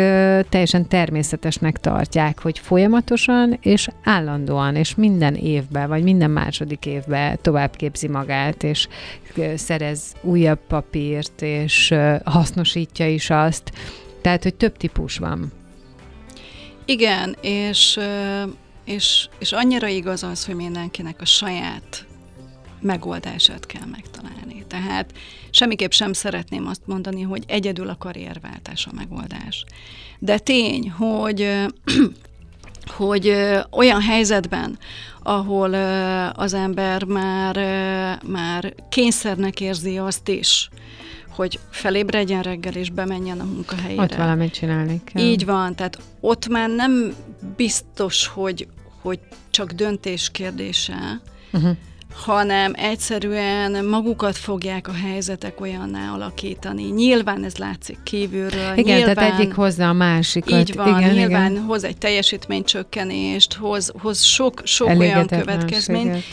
teljesen 0.48 0.88
természetesnek 0.88 1.78
tartják, 1.78 2.40
hogy 2.40 2.58
folyamatosan 2.58 3.58
és 3.60 3.88
állandóan, 4.04 4.76
és 4.76 4.94
minden 4.94 5.34
évben, 5.34 5.88
vagy 5.88 6.02
minden 6.02 6.30
második 6.30 6.86
évben 6.86 7.38
tovább 7.40 7.76
képzi 7.76 8.08
magát, 8.08 8.62
és 8.62 8.88
szerez 9.54 10.02
újabb 10.22 10.60
papírt, 10.68 11.42
és 11.42 11.94
hasznosítja 12.24 13.08
is 13.08 13.30
azt. 13.30 13.72
Tehát, 14.20 14.42
hogy 14.42 14.54
több 14.54 14.76
típus 14.76 15.18
van. 15.18 15.52
Igen, 16.84 17.36
és, 17.40 17.98
és, 18.84 19.28
és 19.38 19.52
annyira 19.52 19.86
igaz 19.86 20.22
az, 20.22 20.46
hogy 20.46 20.54
mindenkinek 20.54 21.20
a 21.20 21.24
saját 21.24 22.06
megoldását 22.82 23.66
kell 23.66 23.86
megtalálni. 23.90 24.64
Tehát 24.68 25.12
semmiképp 25.50 25.90
sem 25.90 26.12
szeretném 26.12 26.66
azt 26.66 26.82
mondani, 26.84 27.22
hogy 27.22 27.44
egyedül 27.46 27.88
a 27.88 27.96
karrierváltás 27.98 28.86
a 28.86 28.90
megoldás. 28.94 29.64
De 30.18 30.38
tény, 30.38 30.90
hogy 30.90 31.50
hogy 32.96 33.28
olyan 33.70 34.00
helyzetben, 34.00 34.78
ahol 35.22 35.74
az 36.34 36.54
ember 36.54 37.04
már, 37.04 37.56
már 38.26 38.74
kényszernek 38.88 39.60
érzi 39.60 39.98
azt 39.98 40.28
is, 40.28 40.68
hogy 41.28 41.58
felébredjen 41.70 42.42
reggel 42.42 42.72
és 42.72 42.90
bemenjen 42.90 43.40
a 43.40 43.44
munkahelyére. 43.44 44.02
Ott 44.02 44.14
valamit 44.14 44.52
csinálni 44.52 45.00
kell. 45.04 45.22
Így 45.22 45.44
van, 45.44 45.74
tehát 45.74 45.98
ott 46.20 46.48
már 46.48 46.68
nem 46.68 47.14
biztos, 47.56 48.26
hogy, 48.26 48.68
hogy 49.00 49.18
csak 49.50 49.72
döntés 49.72 50.30
kérdése, 50.30 51.20
uh-huh 51.52 51.76
hanem 52.14 52.72
egyszerűen 52.76 53.84
magukat 53.84 54.36
fogják 54.36 54.88
a 54.88 54.92
helyzetek 54.92 55.60
olyanná 55.60 56.12
alakítani. 56.12 56.82
Nyilván 56.82 57.44
ez 57.44 57.56
látszik 57.56 57.98
kívülről. 58.02 58.76
Igen, 58.76 58.96
nyilván, 58.96 59.14
tehát 59.14 59.40
egyik 59.40 59.54
hozza 59.54 59.88
a 59.88 59.92
másikat. 59.92 60.60
Így 60.60 60.74
van, 60.74 60.98
igen, 60.98 61.14
nyilván 61.14 61.50
igen. 61.50 61.64
hoz 61.64 61.84
egy 61.84 61.98
teljesítménycsökkenést, 61.98 63.54
hoz, 63.54 63.92
hoz 63.98 64.22
sok, 64.22 64.60
sok 64.64 64.88
olyan 64.88 65.26
következményt. 65.26 66.24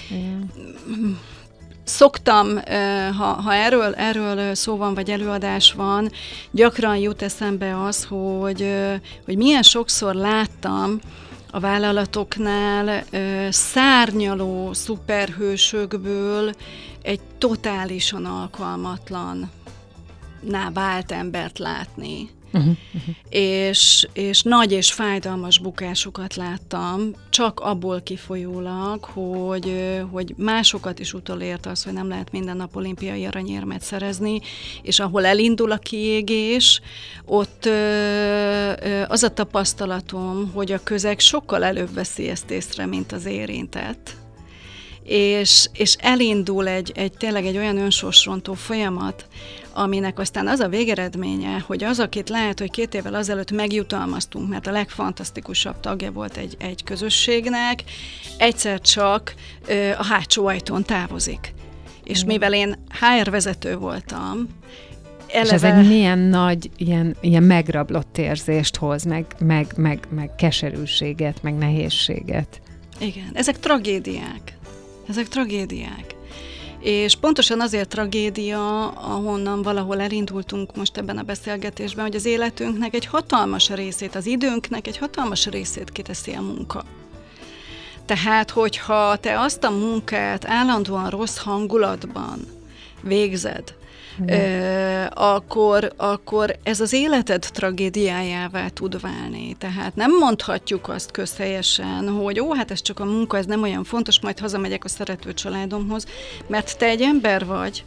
Szoktam, 1.83 2.47
ha, 3.17 3.25
ha 3.25 3.53
erről, 3.53 3.93
erről 3.93 4.55
szó 4.55 4.77
van, 4.77 4.93
vagy 4.93 5.09
előadás 5.09 5.73
van, 5.73 6.11
gyakran 6.51 6.97
jut 6.97 7.21
eszembe 7.21 7.83
az, 7.83 8.03
hogy, 8.09 8.73
hogy 9.25 9.37
milyen 9.37 9.63
sokszor 9.63 10.15
láttam, 10.15 10.99
a 11.51 11.59
vállalatoknál 11.59 13.03
ö, 13.11 13.47
szárnyaló 13.51 14.73
szuperhősökből 14.73 16.53
egy 17.01 17.21
totálisan 17.37 18.25
alkalmatlan 18.25 19.51
vált 20.73 21.11
embert 21.11 21.57
látni. 21.57 22.29
Uh-huh. 22.53 22.75
És, 23.29 24.07
és 24.13 24.41
nagy 24.41 24.71
és 24.71 24.93
fájdalmas 24.93 25.59
bukásokat 25.59 26.35
láttam, 26.35 27.11
csak 27.29 27.59
abból 27.59 28.01
kifolyólag, 28.01 29.03
hogy, 29.03 29.95
hogy 30.11 30.33
másokat 30.37 30.99
is 30.99 31.13
utolért 31.13 31.65
az, 31.65 31.83
hogy 31.83 31.93
nem 31.93 32.07
lehet 32.07 32.31
minden 32.31 32.57
nap 32.57 32.75
olimpiai 32.75 33.25
aranyérmet 33.25 33.81
szerezni, 33.81 34.39
és 34.81 34.99
ahol 34.99 35.25
elindul 35.25 35.71
a 35.71 35.77
kiégés, 35.77 36.81
ott 37.25 37.65
az 39.07 39.23
a 39.23 39.33
tapasztalatom, 39.33 40.51
hogy 40.53 40.71
a 40.71 40.83
közeg 40.83 41.19
sokkal 41.19 41.63
előbb 41.63 41.93
veszi 41.93 42.29
ezt 42.29 42.51
észre, 42.51 42.85
mint 42.85 43.11
az 43.11 43.25
érintett 43.25 44.17
és, 45.09 45.69
és 45.73 45.95
elindul 45.99 46.67
egy, 46.67 46.91
egy 46.95 47.11
tényleg 47.11 47.45
egy 47.45 47.57
olyan 47.57 47.77
önsorsrontó 47.77 48.53
folyamat, 48.53 49.27
aminek 49.73 50.19
aztán 50.19 50.47
az 50.47 50.59
a 50.59 50.67
végeredménye, 50.67 51.63
hogy 51.67 51.83
az, 51.83 51.99
akit 51.99 52.29
lehet, 52.29 52.59
hogy 52.59 52.71
két 52.71 52.93
évvel 52.93 53.13
azelőtt 53.13 53.51
megjutalmaztunk, 53.51 54.49
mert 54.49 54.67
a 54.67 54.71
legfantasztikusabb 54.71 55.79
tagja 55.79 56.11
volt 56.11 56.37
egy, 56.37 56.55
egy 56.59 56.83
közösségnek, 56.83 57.83
egyszer 58.37 58.81
csak 58.81 59.33
ö, 59.67 59.89
a 59.97 60.05
hátsó 60.05 60.45
ajtón 60.45 60.83
távozik. 60.83 61.53
És 62.03 62.23
mivel 62.23 62.53
én 62.53 62.83
HR 62.99 63.29
vezető 63.29 63.77
voltam, 63.77 64.47
eleve... 65.31 65.45
És 65.45 65.51
ez 65.51 65.63
egy 65.63 65.87
milyen 65.87 66.19
nagy, 66.19 66.69
ilyen, 66.77 67.15
ilyen 67.21 67.43
megrablott 67.43 68.17
érzést 68.17 68.75
hoz, 68.75 69.03
meg, 69.03 69.25
meg, 69.39 69.73
meg, 69.75 69.99
meg 70.09 70.35
keserűséget, 70.35 71.43
meg 71.43 71.57
nehézséget. 71.57 72.61
Igen, 72.99 73.29
ezek 73.33 73.59
tragédiák. 73.59 74.57
Ezek 75.09 75.27
tragédiák. 75.27 76.15
És 76.79 77.15
pontosan 77.15 77.61
azért 77.61 77.89
tragédia, 77.89 78.87
ahonnan 78.87 79.61
valahol 79.61 80.01
elindultunk 80.01 80.75
most 80.75 80.97
ebben 80.97 81.17
a 81.17 81.23
beszélgetésben, 81.23 82.05
hogy 82.05 82.15
az 82.15 82.25
életünknek 82.25 82.93
egy 82.93 83.05
hatalmas 83.05 83.69
részét, 83.69 84.15
az 84.15 84.25
időnknek 84.25 84.87
egy 84.87 84.97
hatalmas 84.97 85.45
részét 85.45 85.91
kiteszi 85.91 86.31
a 86.31 86.41
munka. 86.41 86.83
Tehát, 88.05 88.49
hogyha 88.49 89.17
te 89.17 89.39
azt 89.39 89.63
a 89.63 89.69
munkát 89.69 90.45
állandóan 90.45 91.09
rossz 91.09 91.37
hangulatban 91.37 92.39
végzed, 93.01 93.73
ö, 94.27 95.03
akkor, 95.13 95.93
akkor 95.97 96.55
ez 96.63 96.79
az 96.79 96.93
életed 96.93 97.45
tragédiájává 97.53 98.67
tud 98.67 99.01
válni. 99.01 99.55
Tehát 99.57 99.95
nem 99.95 100.17
mondhatjuk 100.17 100.87
azt 100.87 101.11
közhelyesen, 101.11 102.09
hogy 102.09 102.39
ó, 102.39 102.53
hát 102.53 102.71
ez 102.71 102.81
csak 102.81 102.99
a 102.99 103.05
munka, 103.05 103.37
ez 103.37 103.45
nem 103.45 103.61
olyan 103.61 103.83
fontos, 103.83 104.19
majd 104.19 104.39
hazamegyek 104.39 104.83
a 104.83 104.87
szerető 104.89 105.33
családomhoz, 105.33 106.05
mert 106.47 106.77
te 106.77 106.85
egy 106.85 107.01
ember 107.01 107.45
vagy, 107.45 107.83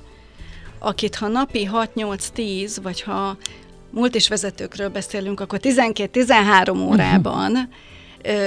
akit 0.78 1.14
ha 1.14 1.28
napi 1.28 1.68
6-8-10, 1.72 2.76
vagy 2.82 3.02
ha 3.02 3.36
múlt 3.90 4.14
is 4.14 4.28
vezetőkről 4.28 4.88
beszélünk, 4.88 5.40
akkor 5.40 5.58
12-13 5.62 6.86
órában 6.86 7.68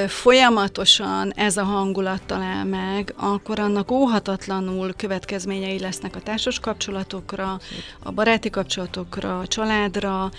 folyamatosan 0.07 1.33
ez 1.35 1.57
a 1.57 1.63
hangulat 1.63 2.23
talál 2.25 2.65
meg, 2.65 3.13
akkor 3.17 3.59
annak 3.59 3.91
óhatatlanul 3.91 4.93
következményei 4.93 5.79
lesznek 5.79 6.15
a 6.15 6.19
társas 6.19 6.59
kapcsolatokra, 6.59 7.59
a 8.03 8.11
baráti 8.11 8.49
kapcsolatokra, 8.49 9.39
a 9.39 9.47
családra, 9.47 10.31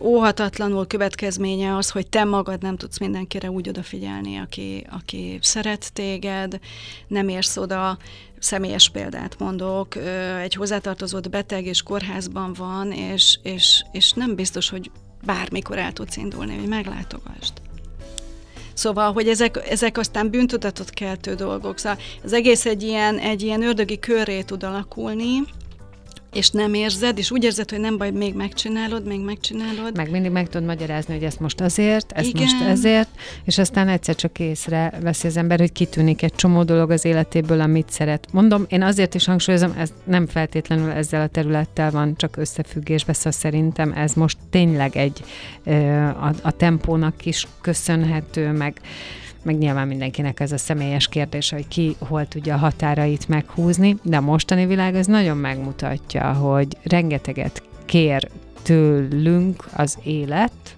óhatatlanul 0.00 0.86
következménye 0.86 1.76
az, 1.76 1.90
hogy 1.90 2.06
te 2.06 2.24
magad 2.24 2.62
nem 2.62 2.76
tudsz 2.76 2.98
mindenkire 2.98 3.50
úgy 3.50 3.68
odafigyelni, 3.68 4.36
aki, 4.36 4.86
aki 4.90 5.38
szeret 5.42 5.92
téged, 5.92 6.58
nem 7.06 7.28
érsz 7.28 7.56
oda, 7.56 7.98
személyes 8.38 8.88
példát 8.88 9.38
mondok, 9.38 9.96
egy 10.42 10.54
hozzátartozott 10.54 11.30
beteg 11.30 11.66
és 11.66 11.82
kórházban 11.82 12.52
van, 12.52 12.92
és, 12.92 13.38
és, 13.42 13.84
és 13.92 14.12
nem 14.12 14.34
biztos, 14.34 14.68
hogy 14.68 14.90
bármikor 15.24 15.78
el 15.78 15.92
tudsz 15.92 16.16
indulni, 16.16 16.56
hogy 16.58 16.68
meglátogasd. 16.68 17.63
Szóval, 18.74 19.12
hogy 19.12 19.28
ezek, 19.28 19.60
ezek 19.70 19.98
aztán 19.98 20.30
bűntudatot 20.30 20.90
keltő 20.90 21.34
dolgok. 21.34 21.78
Szóval 21.78 21.98
az 22.24 22.32
egész 22.32 22.66
egy 22.66 22.82
ilyen, 22.82 23.18
egy 23.18 23.42
ilyen 23.42 23.62
ördögi 23.62 23.98
körré 23.98 24.42
tud 24.42 24.62
alakulni, 24.62 25.42
és 26.34 26.50
nem 26.50 26.74
érzed, 26.74 27.18
és 27.18 27.30
úgy 27.30 27.44
érzed, 27.44 27.70
hogy 27.70 27.80
nem 27.80 27.96
baj, 27.96 28.10
még 28.10 28.34
megcsinálod, 28.34 29.06
még 29.06 29.20
megcsinálod. 29.20 29.96
Meg 29.96 30.10
mindig 30.10 30.30
meg 30.30 30.48
tudod 30.48 30.66
magyarázni, 30.66 31.14
hogy 31.14 31.22
ezt 31.22 31.40
most 31.40 31.60
azért, 31.60 32.12
ezt 32.12 32.28
Igen. 32.28 32.42
most 32.42 32.62
ezért, 32.62 33.08
és 33.44 33.58
aztán 33.58 33.88
egyszer 33.88 34.14
csak 34.14 34.38
észre 34.38 34.92
veszi 35.02 35.26
az 35.26 35.36
ember, 35.36 35.58
hogy 35.58 35.72
kitűnik 35.72 36.22
egy 36.22 36.34
csomó 36.34 36.62
dolog 36.62 36.90
az 36.90 37.04
életéből, 37.04 37.60
amit 37.60 37.90
szeret. 37.90 38.26
Mondom, 38.32 38.64
én 38.68 38.82
azért 38.82 39.14
is 39.14 39.24
hangsúlyozom, 39.24 39.74
ez 39.78 39.92
nem 40.04 40.26
feltétlenül 40.26 40.90
ezzel 40.90 41.22
a 41.22 41.26
területtel 41.26 41.90
van 41.90 42.16
csak 42.16 42.36
összefüggésbe, 42.36 43.12
szóval 43.12 43.32
szerintem 43.32 43.92
ez 43.92 44.12
most 44.12 44.38
tényleg 44.50 44.96
egy 44.96 45.24
a, 46.20 46.32
a 46.42 46.50
tempónak 46.50 47.26
is 47.26 47.46
köszönhető, 47.60 48.50
meg 48.50 48.80
meg 49.44 49.58
nyilván 49.58 49.88
mindenkinek 49.88 50.40
ez 50.40 50.52
a 50.52 50.58
személyes 50.58 51.08
kérdés, 51.08 51.50
hogy 51.50 51.68
ki 51.68 51.96
hol 51.98 52.26
tudja 52.28 52.54
a 52.54 52.58
határait 52.58 53.28
meghúzni, 53.28 53.96
de 54.02 54.16
a 54.16 54.20
mostani 54.20 54.66
világ 54.66 54.94
az 54.94 55.06
nagyon 55.06 55.36
megmutatja, 55.36 56.32
hogy 56.32 56.76
rengeteget 56.82 57.62
kér 57.84 58.28
tőlünk 58.62 59.64
az 59.76 59.98
élet, 60.04 60.74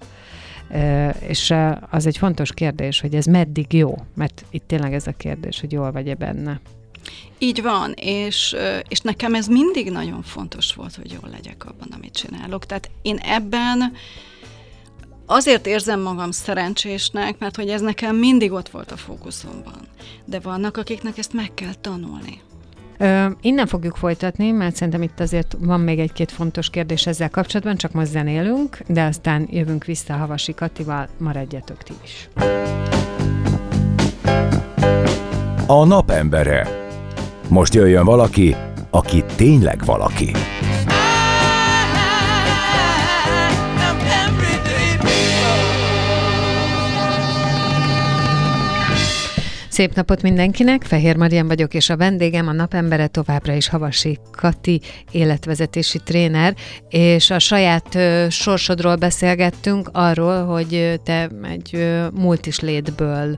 és 1.27 1.53
az 1.89 2.05
egy 2.05 2.17
fontos 2.17 2.53
kérdés, 2.53 2.99
hogy 2.99 3.15
ez 3.15 3.25
meddig 3.25 3.73
jó, 3.73 3.95
mert 4.15 4.45
itt 4.49 4.67
tényleg 4.67 4.93
ez 4.93 5.07
a 5.07 5.13
kérdés, 5.17 5.59
hogy 5.59 5.71
jól 5.71 5.91
vagy-e 5.91 6.15
benne. 6.15 6.59
Így 7.37 7.61
van, 7.61 7.93
és, 7.95 8.55
és 8.87 8.99
nekem 8.99 9.35
ez 9.35 9.47
mindig 9.47 9.91
nagyon 9.91 10.21
fontos 10.21 10.73
volt, 10.73 10.95
hogy 10.95 11.11
jól 11.11 11.29
legyek 11.31 11.65
abban, 11.65 11.87
amit 11.95 12.13
csinálok. 12.13 12.65
Tehát 12.65 12.89
én 13.01 13.17
ebben 13.17 13.93
Azért 15.29 15.67
érzem 15.67 16.01
magam 16.01 16.31
szerencsésnek, 16.31 17.39
mert 17.39 17.55
hogy 17.55 17.69
ez 17.69 17.81
nekem 17.81 18.15
mindig 18.15 18.51
ott 18.51 18.69
volt 18.69 18.91
a 18.91 18.97
fókuszomban. 18.97 19.87
De 20.25 20.39
vannak, 20.39 20.77
akiknek 20.77 21.17
ezt 21.17 21.33
meg 21.33 21.53
kell 21.53 21.73
tanulni. 21.81 22.41
Ö, 22.97 23.25
innen 23.41 23.67
fogjuk 23.67 23.95
folytatni, 23.95 24.51
mert 24.51 24.75
szerintem 24.75 25.01
itt 25.01 25.19
azért 25.19 25.55
van 25.59 25.79
még 25.79 25.99
egy-két 25.99 26.31
fontos 26.31 26.69
kérdés 26.69 27.07
ezzel 27.07 27.29
kapcsolatban, 27.29 27.77
csak 27.77 27.91
most 27.91 28.11
zenélünk, 28.11 28.77
de 28.87 29.03
aztán 29.03 29.47
jövünk 29.51 29.85
vissza 29.85 30.13
Havasi 30.13 30.53
Katival, 30.53 31.07
maradjatok 31.17 31.83
ti 31.83 31.93
is. 32.03 32.29
A 35.67 35.85
napembere. 35.85 36.85
Most 37.49 37.73
jöjjön 37.73 38.05
valaki, 38.05 38.55
aki 38.89 39.23
tényleg 39.35 39.85
valaki. 39.85 40.31
Szép 49.77 49.93
napot 49.93 50.21
mindenkinek, 50.21 50.83
Fehér 50.83 51.15
Marian 51.15 51.47
vagyok, 51.47 51.73
és 51.73 51.89
a 51.89 51.97
vendégem 51.97 52.47
a 52.47 52.51
napembere 52.51 53.07
továbbra 53.07 53.53
is 53.53 53.67
Havasi 53.67 54.19
Kati, 54.31 54.81
életvezetési 55.11 55.99
tréner, 56.03 56.55
és 56.89 57.29
a 57.29 57.39
saját 57.39 57.95
ö, 57.95 58.25
sorsodról 58.29 58.95
beszélgettünk 58.95 59.89
arról, 59.93 60.45
hogy 60.45 60.99
te 61.03 61.29
egy 61.41 61.69
ö, 61.73 62.07
multis 62.13 62.59
létből 62.59 63.37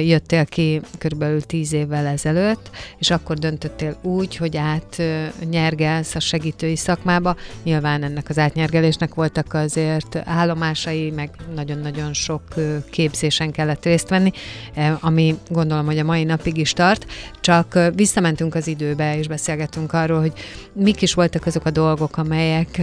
jöttél 0.00 0.44
ki 0.44 0.80
körülbelül 0.98 1.40
tíz 1.40 1.72
évvel 1.72 2.06
ezelőtt, 2.06 2.70
és 2.98 3.10
akkor 3.10 3.38
döntöttél 3.38 3.98
úgy, 4.02 4.36
hogy 4.36 4.56
átnyergelsz 4.56 6.14
a 6.14 6.20
segítői 6.20 6.76
szakmába. 6.76 7.36
Nyilván 7.62 8.02
ennek 8.02 8.28
az 8.28 8.38
átnyergelésnek 8.38 9.14
voltak 9.14 9.54
azért 9.54 10.16
állomásai, 10.24 11.10
meg 11.10 11.30
nagyon-nagyon 11.54 12.12
sok 12.12 12.42
képzésen 12.90 13.50
kellett 13.50 13.84
részt 13.84 14.08
venni, 14.08 14.30
ami 15.00 15.38
gondolom, 15.48 15.86
hogy 15.86 15.98
a 15.98 16.04
mai 16.04 16.24
napig 16.24 16.56
is 16.56 16.72
tart. 16.72 17.06
Csak 17.40 17.78
visszamentünk 17.94 18.54
az 18.54 18.66
időbe, 18.66 19.18
és 19.18 19.28
beszélgettünk 19.28 19.92
arról, 19.92 20.20
hogy 20.20 20.32
mik 20.72 21.02
is 21.02 21.14
voltak 21.14 21.46
azok 21.46 21.64
a 21.66 21.70
dolgok, 21.70 22.16
amelyek 22.16 22.80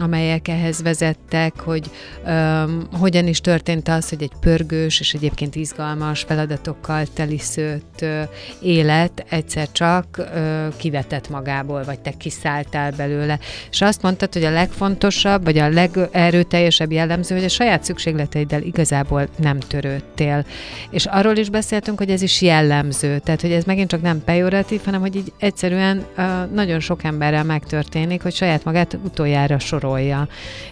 amelyek 0.00 0.48
ehhez 0.48 0.82
vezettek, 0.82 1.60
hogy 1.60 1.90
um, 2.26 2.88
hogyan 2.92 3.26
is 3.26 3.40
történt 3.40 3.88
az, 3.88 4.08
hogy 4.08 4.22
egy 4.22 4.32
pörgős 4.40 5.00
és 5.00 5.14
egyébként 5.14 5.56
izgalmas 5.56 6.22
feladatokkal 6.22 7.06
teliszőtt 7.14 7.98
uh, 8.02 8.22
élet 8.60 9.24
egyszer 9.28 9.72
csak 9.72 10.06
uh, 10.18 10.76
kivetett 10.76 11.28
magából, 11.28 11.84
vagy 11.84 12.00
te 12.00 12.10
kiszálltál 12.10 12.92
belőle. 12.96 13.38
És 13.70 13.80
azt 13.80 14.02
mondtad, 14.02 14.32
hogy 14.32 14.44
a 14.44 14.50
legfontosabb, 14.50 15.44
vagy 15.44 15.58
a 15.58 15.68
legerőteljesebb 15.68 16.92
jellemző, 16.92 17.34
hogy 17.34 17.44
a 17.44 17.48
saját 17.48 17.84
szükségleteiddel 17.84 18.62
igazából 18.62 19.28
nem 19.38 19.58
törődtél. 19.58 20.44
És 20.90 21.06
arról 21.06 21.36
is 21.36 21.50
beszéltünk, 21.50 21.98
hogy 21.98 22.10
ez 22.10 22.22
is 22.22 22.42
jellemző, 22.42 23.18
tehát 23.18 23.40
hogy 23.40 23.52
ez 23.52 23.64
megint 23.64 23.90
csak 23.90 24.02
nem 24.02 24.24
pejoratív, 24.24 24.80
hanem 24.84 25.00
hogy 25.00 25.16
így 25.16 25.32
egyszerűen 25.38 26.06
uh, 26.16 26.24
nagyon 26.52 26.80
sok 26.80 27.04
emberrel 27.04 27.44
megtörténik, 27.44 28.22
hogy 28.22 28.34
saját 28.34 28.64
magát 28.64 28.98
utoljára 29.04 29.58
sorol 29.58 29.87
gyakorolja. 29.88 30.28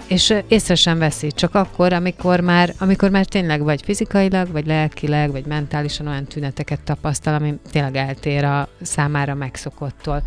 És 0.09 0.35
észre 0.48 0.74
sem 0.74 0.98
veszi, 0.98 1.31
csak 1.33 1.55
akkor, 1.55 1.92
amikor 1.92 2.40
már, 2.40 2.72
amikor 2.79 3.11
már 3.11 3.24
tényleg 3.24 3.62
vagy 3.62 3.83
fizikailag, 3.83 4.52
vagy 4.52 4.66
lelkileg, 4.66 5.31
vagy 5.31 5.46
mentálisan 5.46 6.07
olyan 6.07 6.24
tüneteket 6.24 6.81
tapasztal, 6.81 7.35
ami 7.35 7.55
tényleg 7.70 7.96
eltér 7.96 8.44
a 8.44 8.68
számára 8.83 9.35
megszokottól. 9.35 10.22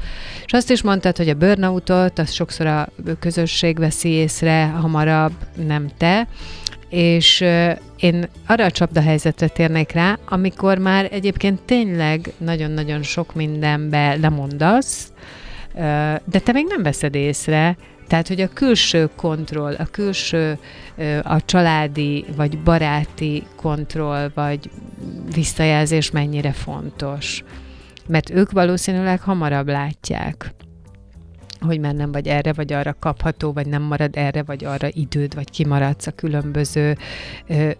És 0.45 0.53
azt 0.53 0.71
is 0.71 0.81
mondtad, 0.81 1.17
hogy 1.17 1.29
a 1.29 1.33
burnoutot, 1.33 2.19
azt 2.19 2.33
sokszor 2.33 2.65
a 2.65 2.89
közösség 3.19 3.77
veszi 3.77 4.09
észre 4.09 4.65
hamarabb, 4.65 5.33
nem 5.67 5.89
te, 5.97 6.27
és 6.89 7.41
én 7.99 8.29
arra 8.47 8.65
a 8.65 8.71
csapda 8.71 9.01
helyzetre 9.01 9.47
térnék 9.47 9.91
rá, 9.91 10.17
amikor 10.29 10.77
már 10.77 11.07
egyébként 11.11 11.61
tényleg 11.61 12.33
nagyon-nagyon 12.37 13.03
sok 13.03 13.35
mindenbe 13.35 14.15
lemondasz, 14.15 15.11
de 16.25 16.39
te 16.43 16.51
még 16.51 16.65
nem 16.67 16.83
veszed 16.83 17.15
észre, 17.15 17.77
tehát, 18.09 18.27
hogy 18.27 18.41
a 18.41 18.53
külső 18.53 19.09
kontroll, 19.15 19.75
a 19.75 19.85
külső, 19.85 20.57
a 21.23 21.45
családi 21.45 22.25
vagy 22.35 22.59
baráti 22.59 23.43
kontroll 23.55 24.31
vagy 24.33 24.69
visszajelzés 25.33 26.11
mennyire 26.11 26.51
fontos. 26.51 27.43
Mert 28.07 28.29
ők 28.29 28.51
valószínűleg 28.51 29.21
hamarabb 29.21 29.67
látják, 29.67 30.53
hogy 31.59 31.79
már 31.79 31.93
nem 31.93 32.11
vagy 32.11 32.27
erre 32.27 32.53
vagy 32.53 32.73
arra 32.73 32.95
kapható, 32.99 33.53
vagy 33.53 33.67
nem 33.67 33.81
marad 33.81 34.17
erre 34.17 34.43
vagy 34.43 34.65
arra 34.65 34.87
időd, 34.91 35.35
vagy 35.35 35.49
kimaradsz 35.49 36.07
a 36.07 36.11
különböző 36.11 36.97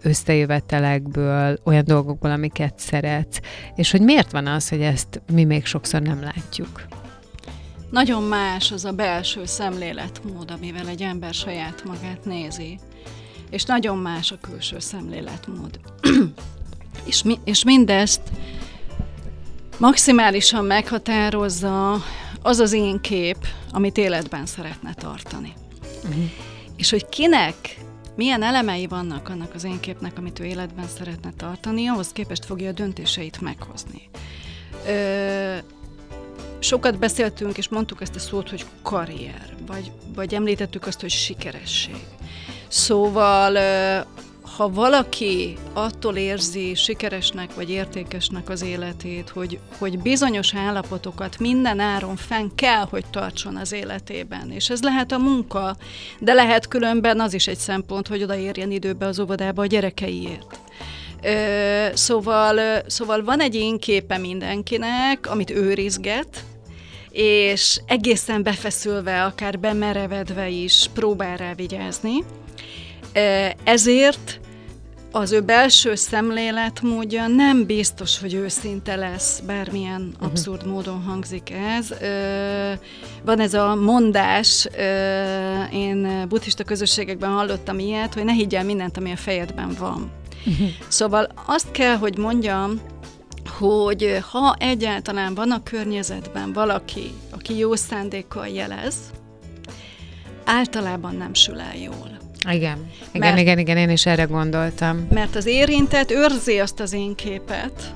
összejövetelekből, 0.02 1.58
olyan 1.64 1.84
dolgokból, 1.84 2.30
amiket 2.30 2.78
szeretsz. 2.78 3.40
És 3.74 3.90
hogy 3.90 4.00
miért 4.00 4.32
van 4.32 4.46
az, 4.46 4.68
hogy 4.68 4.80
ezt 4.80 5.22
mi 5.32 5.44
még 5.44 5.66
sokszor 5.66 6.02
nem 6.02 6.22
látjuk? 6.22 6.86
Nagyon 7.90 8.22
más 8.22 8.72
az 8.72 8.84
a 8.84 8.92
belső 8.92 9.44
szemléletmód, 9.44 10.50
amivel 10.50 10.88
egy 10.88 11.02
ember 11.02 11.34
saját 11.34 11.84
magát 11.84 12.24
nézi, 12.24 12.78
és 13.50 13.64
nagyon 13.64 13.98
más 13.98 14.32
a 14.32 14.38
külső 14.40 14.78
szemléletmód. 14.78 15.80
és, 17.04 17.22
mi, 17.22 17.38
és 17.44 17.64
mindezt 17.64 18.22
maximálisan 19.78 20.64
meghatározza 20.64 22.02
az 22.42 22.58
az 22.58 22.72
én 22.72 23.00
kép, 23.00 23.36
amit 23.72 23.96
életben 23.96 24.46
szeretne 24.46 24.94
tartani. 24.94 25.52
Uh-huh. 26.04 26.24
És 26.76 26.90
hogy 26.90 27.08
kinek 27.08 27.78
milyen 28.14 28.42
elemei 28.42 28.86
vannak 28.86 29.28
annak 29.28 29.54
az 29.54 29.64
én 29.64 29.80
képnek, 29.80 30.18
amit 30.18 30.38
ő 30.38 30.44
életben 30.44 30.86
szeretne 30.98 31.32
tartani, 31.36 31.86
ahhoz 31.86 32.12
képest 32.12 32.44
fogja 32.44 32.68
a 32.68 32.72
döntéseit 32.72 33.40
meghozni. 33.40 34.08
Ö, 34.86 35.56
sokat 36.60 36.98
beszéltünk, 36.98 37.58
és 37.58 37.68
mondtuk 37.68 38.00
ezt 38.00 38.14
a 38.14 38.18
szót, 38.18 38.50
hogy 38.50 38.64
karrier, 38.82 39.54
vagy, 39.66 39.92
vagy 40.14 40.34
említettük 40.34 40.86
azt, 40.86 41.00
hogy 41.00 41.10
sikeresség. 41.10 42.04
Szóval 42.68 43.56
ha 44.56 44.68
valaki 44.68 45.56
attól 45.72 46.16
érzi 46.16 46.74
sikeresnek 46.74 47.54
vagy 47.54 47.70
értékesnek 47.70 48.48
az 48.48 48.62
életét, 48.62 49.28
hogy, 49.28 49.58
hogy 49.78 49.98
bizonyos 49.98 50.54
állapotokat 50.54 51.38
minden 51.38 51.80
áron 51.80 52.16
fenn 52.16 52.48
kell, 52.54 52.86
hogy 52.90 53.04
tartson 53.10 53.56
az 53.56 53.72
életében, 53.72 54.50
és 54.50 54.70
ez 54.70 54.82
lehet 54.82 55.12
a 55.12 55.18
munka, 55.18 55.76
de 56.18 56.32
lehet 56.32 56.68
különben 56.68 57.20
az 57.20 57.34
is 57.34 57.46
egy 57.46 57.58
szempont, 57.58 58.08
hogy 58.08 58.22
odaérjen 58.22 58.70
időbe 58.70 59.06
az 59.06 59.20
óvodába 59.20 59.62
a 59.62 59.66
gyerekeiért. 59.66 60.60
Ö, 61.22 61.86
szóval, 61.94 62.82
szóval 62.86 63.24
van 63.24 63.40
egy 63.40 63.54
én 63.54 63.78
képe 63.78 64.18
mindenkinek, 64.18 65.30
amit 65.30 65.50
őrizget, 65.50 66.44
és 67.12 67.80
egészen 67.86 68.42
befeszülve, 68.42 69.24
akár 69.24 69.58
bemerevedve 69.58 70.48
is 70.48 70.90
próbál 70.94 71.36
rá 71.36 71.54
vigyázni. 71.54 72.24
Ezért 73.64 74.40
az 75.12 75.32
ő 75.32 75.40
belső 75.40 75.94
szemléletmódja 75.94 77.26
nem 77.26 77.66
biztos, 77.66 78.18
hogy 78.18 78.34
őszinte 78.34 78.96
lesz, 78.96 79.40
bármilyen 79.40 80.10
uh-huh. 80.12 80.28
abszurd 80.28 80.66
módon 80.66 81.02
hangzik 81.02 81.50
ez. 81.50 81.94
Van 83.24 83.40
ez 83.40 83.54
a 83.54 83.74
mondás, 83.74 84.68
én 85.72 86.26
buddhista 86.28 86.64
közösségekben 86.64 87.30
hallottam 87.30 87.78
ilyet, 87.78 88.14
hogy 88.14 88.24
ne 88.24 88.32
higgyel 88.32 88.64
mindent, 88.64 88.96
ami 88.96 89.12
a 89.12 89.16
fejedben 89.16 89.76
van. 89.78 90.10
Uh-huh. 90.46 90.68
Szóval 90.88 91.28
azt 91.46 91.70
kell, 91.70 91.96
hogy 91.96 92.18
mondjam, 92.18 92.80
hogy 93.60 94.18
ha 94.30 94.56
egyáltalán 94.58 95.34
van 95.34 95.50
a 95.50 95.62
környezetben 95.62 96.52
valaki, 96.52 97.10
aki 97.30 97.56
jó 97.56 97.74
szándékkal 97.74 98.48
jelez, 98.48 98.96
általában 100.44 101.14
nem 101.14 101.34
sül 101.34 101.60
el 101.60 101.76
jól. 101.76 102.18
Igen, 102.50 102.90
igen, 103.12 103.18
mert, 103.18 103.38
igen, 103.38 103.58
igen, 103.58 103.76
én 103.76 103.90
is 103.90 104.06
erre 104.06 104.24
gondoltam. 104.24 105.06
Mert 105.10 105.36
az 105.36 105.46
érintett 105.46 106.10
őrzi 106.10 106.58
azt 106.58 106.80
az 106.80 106.92
én 106.92 107.14
képet, 107.14 107.94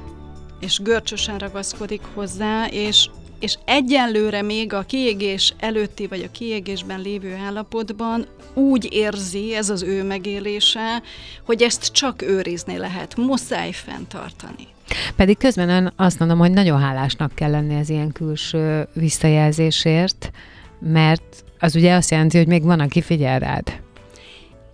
és 0.60 0.80
görcsösen 0.82 1.38
ragaszkodik 1.38 2.02
hozzá, 2.14 2.66
és, 2.66 3.08
és 3.38 3.58
egyenlőre 3.64 4.42
még 4.42 4.72
a 4.72 4.82
kiégés 4.82 5.54
előtti, 5.58 6.06
vagy 6.06 6.22
a 6.22 6.30
kiégésben 6.30 7.00
lévő 7.00 7.34
állapotban 7.46 8.26
úgy 8.54 8.88
érzi, 8.92 9.54
ez 9.54 9.70
az 9.70 9.82
ő 9.82 10.02
megélése, 10.02 11.02
hogy 11.44 11.62
ezt 11.62 11.92
csak 11.92 12.22
őrizni 12.22 12.76
lehet, 12.76 13.16
muszáj 13.16 13.72
fenntartani. 13.72 14.72
Pedig 15.16 15.38
közben 15.38 15.68
ön 15.68 15.92
azt 15.96 16.18
mondom, 16.18 16.38
hogy 16.38 16.50
nagyon 16.50 16.80
hálásnak 16.80 17.34
kell 17.34 17.50
lenni 17.50 17.78
az 17.78 17.90
ilyen 17.90 18.12
külső 18.12 18.88
visszajelzésért, 18.92 20.30
mert 20.78 21.44
az 21.58 21.76
ugye 21.76 21.94
azt 21.94 22.10
jelenti, 22.10 22.36
hogy 22.38 22.46
még 22.46 22.62
van, 22.62 22.80
aki 22.80 23.02
figyel 23.02 23.38
rád. 23.38 23.80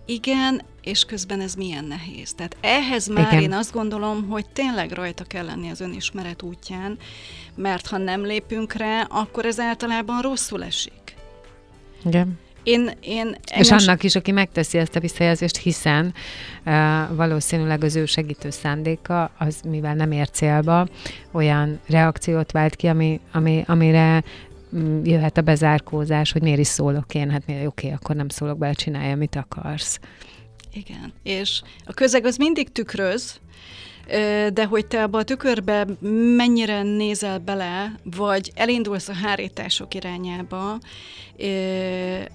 Igen, 0.05 0.61
és 0.81 1.05
közben 1.05 1.41
ez 1.41 1.53
milyen 1.53 1.85
nehéz. 1.85 2.33
Tehát 2.33 2.57
ehhez 2.61 3.07
már 3.07 3.31
Igen. 3.31 3.43
én 3.43 3.53
azt 3.53 3.73
gondolom, 3.73 4.27
hogy 4.29 4.45
tényleg 4.53 4.91
rajta 4.91 5.23
kell 5.23 5.45
lenni 5.45 5.69
az 5.69 5.81
önismeret 5.81 6.41
útján, 6.41 6.97
mert 7.55 7.87
ha 7.87 7.97
nem 7.97 8.25
lépünk 8.25 8.73
rá, 8.73 9.01
akkor 9.09 9.45
ez 9.45 9.59
általában 9.59 10.21
rosszul 10.21 10.63
esik. 10.63 11.15
Igen. 12.05 12.39
Én, 12.63 12.91
én, 12.99 13.35
és 13.55 13.71
most... 13.71 13.87
annak 13.87 14.03
is, 14.03 14.15
aki 14.15 14.31
megteszi 14.31 14.77
ezt 14.77 14.95
a 14.95 14.99
visszajelzést, 14.99 15.57
hiszen 15.57 16.13
uh, 16.65 17.15
valószínűleg 17.15 17.83
az 17.83 17.95
ő 17.95 18.05
segítő 18.05 18.49
szándéka, 18.49 19.31
az 19.37 19.61
mivel 19.69 19.95
nem 19.95 20.11
ér 20.11 20.29
célba, 20.29 20.87
olyan 21.31 21.79
reakciót 21.87 22.51
vált 22.51 22.75
ki, 22.75 22.87
ami, 22.87 23.19
ami, 23.31 23.63
amire 23.67 24.23
mm, 24.75 25.03
jöhet 25.03 25.37
a 25.37 25.41
bezárkózás, 25.41 26.31
hogy 26.31 26.41
miért 26.41 26.59
is 26.59 26.67
szólok 26.67 27.13
én, 27.13 27.29
hát 27.29 27.45
miért, 27.45 27.65
oké, 27.65 27.91
akkor 27.91 28.15
nem 28.15 28.29
szólok 28.29 28.57
be, 28.57 28.73
csinálja, 28.73 29.15
mit 29.15 29.35
akarsz. 29.35 29.99
Igen, 30.73 31.13
és 31.23 31.61
a 31.85 31.93
közeg 31.93 32.25
az 32.25 32.37
mindig 32.37 32.71
tükröz, 32.71 33.39
de 34.53 34.65
hogy 34.65 34.85
te 34.85 35.03
abba 35.03 35.17
a 35.17 35.23
tükörbe 35.23 35.85
mennyire 36.35 36.83
nézel 36.83 37.39
bele, 37.39 37.95
vagy 38.03 38.51
elindulsz 38.55 39.07
a 39.07 39.13
hárítások 39.13 39.93
irányába, 39.93 40.77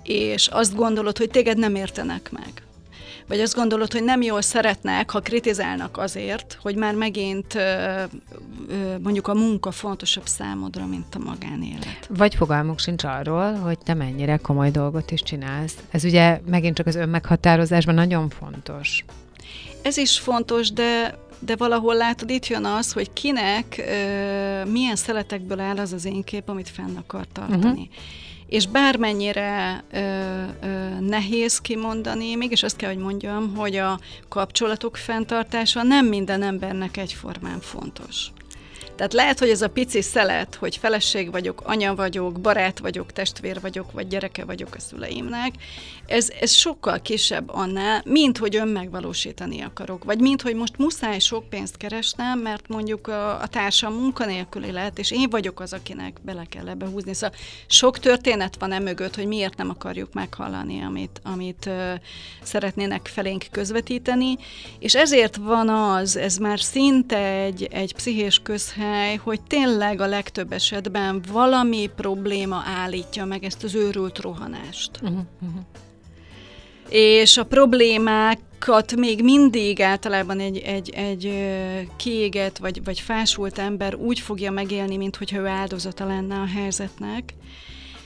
és 0.03 0.47
azt 0.47 0.75
gondolod, 0.75 1.19
hogy 1.19 1.31
téged 1.31 1.59
nem 1.59 1.75
értenek 1.75 2.31
meg 2.31 2.67
vagy 3.29 3.41
azt 3.41 3.55
gondolod, 3.55 3.93
hogy 3.93 4.05
nem 4.05 4.23
jól 4.23 4.43
szeretnek, 4.43 5.11
ha 5.11 5.21
kritizálnak 5.21 5.99
azért, 5.99 6.59
hogy 6.63 6.77
már 6.77 6.95
megint 6.95 7.59
mondjuk 9.03 9.29
a 9.29 9.35
munka 9.35 9.71
fontosabb 9.71 10.27
számodra, 10.27 10.87
mint 10.87 11.15
a 11.15 11.19
magánélet. 11.19 12.09
Vagy 12.09 12.35
fogalmuk 12.35 12.79
sincs 12.79 13.05
arról, 13.05 13.55
hogy 13.55 13.79
te 13.79 13.95
mennyire 13.95 14.37
komoly 14.37 14.71
dolgot 14.71 15.11
is 15.11 15.23
csinálsz. 15.23 15.77
Ez 15.91 16.05
ugye 16.05 16.41
megint 16.47 16.77
csak 16.77 16.87
az 16.87 16.95
önmeghatározásban 16.95 17.95
nagyon 17.95 18.29
fontos. 18.29 19.05
Ez 19.83 19.97
is 19.97 20.19
fontos, 20.19 20.73
de 20.73 21.19
de 21.39 21.57
valahol 21.57 21.95
látod, 21.95 22.31
itt 22.31 22.47
jön 22.47 22.65
az, 22.65 22.93
hogy 22.93 23.13
kinek 23.13 23.85
ö, 23.89 24.65
milyen 24.65 24.97
szeletekből 24.97 25.61
áll 25.61 25.79
az 25.79 25.93
az 25.93 26.05
én 26.05 26.25
kép, 26.25 26.49
amit 26.49 26.69
fenn 26.69 26.97
akar 26.97 27.27
tartani. 27.33 27.63
Uh-huh. 27.63 27.87
És 28.47 28.67
bármennyire 28.67 29.85
ö, 29.93 29.99
ö, 30.63 31.01
nehéz 31.01 31.59
kimondani, 31.59 32.35
mégis 32.35 32.63
azt 32.63 32.77
kell, 32.77 32.93
hogy 32.93 33.03
mondjam, 33.03 33.55
hogy 33.57 33.77
a 33.77 34.01
kapcsolatok 34.29 34.97
fenntartása 34.97 35.83
nem 35.83 36.07
minden 36.07 36.43
embernek 36.43 36.97
egyformán 36.97 37.61
fontos. 37.61 38.31
Tehát 38.97 39.13
lehet, 39.13 39.39
hogy 39.39 39.49
ez 39.49 39.63
a 39.63 39.69
pici 39.69 40.03
szelet, 40.03 40.55
hogy 40.55 40.77
feleség 40.77 41.31
vagyok, 41.31 41.63
anya 41.65 41.95
vagyok, 41.95 42.41
barát 42.41 42.79
vagyok, 42.79 43.13
testvér 43.13 43.61
vagyok, 43.61 43.93
vagy 43.93 44.09
gyereke 44.09 44.45
vagyok 44.45 44.75
a 44.75 44.81
szüleimnek, 44.81 45.55
ez, 46.07 46.29
ez 46.41 46.51
sokkal 46.53 47.01
kisebb 47.03 47.49
annál, 47.49 48.03
mint 48.05 48.39
hogy 48.39 48.57
önmegvalósítani 48.57 49.61
akarok, 49.61 50.05
vagy 50.05 50.21
mint 50.21 50.43
hogy 50.43 50.55
most 50.55 50.79
muszáj 50.79 51.19
sok 51.19 51.49
pénzt 51.49 51.77
keresnem, 51.77 52.39
mert 52.39 52.69
mondjuk 52.69 53.07
a, 53.07 53.41
a 53.41 53.47
társam 53.47 53.95
munkanélküli 53.95 54.71
lehet, 54.71 54.99
és 54.99 55.11
én 55.11 55.31
vagyok 55.31 55.61
az, 55.61 55.73
akinek 55.73 56.21
bele 56.23 56.45
kell 56.49 56.69
ebbe 56.69 56.87
húzni. 56.87 57.15
Szóval 57.15 57.37
sok 57.67 57.99
történet 57.99 58.57
van 58.59 58.73
e 58.73 58.79
mögött, 58.79 59.15
hogy 59.15 59.27
miért 59.27 59.57
nem 59.57 59.71
akarjuk 59.71 60.13
meghallani, 60.13 60.83
amit, 60.83 61.21
amit 61.25 61.67
uh, 61.67 61.93
szeretnének 62.43 63.11
felénk 63.13 63.45
közvetíteni, 63.51 64.37
és 64.79 64.95
ezért 64.95 65.37
van 65.37 65.69
az, 65.69 66.17
ez 66.17 66.37
már 66.37 66.61
szinte 66.61 67.19
egy, 67.19 67.69
egy 67.71 67.95
pszichés 67.95 68.41
közhely, 68.43 68.85
hely, 68.87 69.17
hogy 69.17 69.41
tényleg 69.41 70.01
a 70.01 70.07
legtöbb 70.07 70.53
esetben 70.53 71.23
valami 71.33 71.91
probléma 71.97 72.63
állítja 72.67 73.25
meg 73.25 73.45
ezt 73.45 73.65
az 73.65 73.75
őrült 73.75 74.19
rohanást. 74.19 74.91
Uh-huh, 75.03 75.19
uh-huh. 75.43 75.63
És 76.89 77.37
a 77.37 77.45
problémákat 77.45 78.97
még 78.97 79.23
mindig 79.23 79.81
általában 79.81 80.41
egy, 80.41 80.59
egy, 80.59 80.91
egy 80.91 81.33
kiégett 81.97 82.59
vagy, 82.59 82.85
vagy 82.85 83.01
fásult 83.01 83.59
ember 83.59 83.95
úgy 83.95 84.21
fogja 84.21 84.51
megélni, 84.51 84.97
mint 84.97 85.17
hogyha 85.17 85.39
ő 85.39 85.47
áldozata 85.47 86.07
lenne 86.07 86.35
a 86.35 86.47
helyzetnek, 86.47 87.35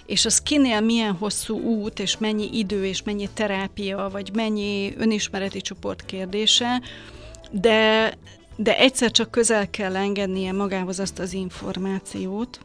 és 0.06 0.24
az 0.24 0.40
kinél 0.40 0.80
milyen 0.80 1.12
hosszú 1.12 1.60
út, 1.60 1.98
és 1.98 2.18
mennyi 2.18 2.48
idő, 2.52 2.86
és 2.86 3.02
mennyi 3.02 3.28
terápia, 3.34 4.08
vagy 4.12 4.30
mennyi 4.34 4.94
önismereti 4.98 5.60
csoport 5.60 6.04
kérdése, 6.04 6.82
de, 7.50 8.12
de 8.62 8.78
egyszer 8.78 9.10
csak 9.10 9.30
közel 9.30 9.70
kell 9.70 9.96
engednie 9.96 10.52
magához 10.52 10.98
azt 10.98 11.18
az 11.18 11.32
információt, 11.32 12.60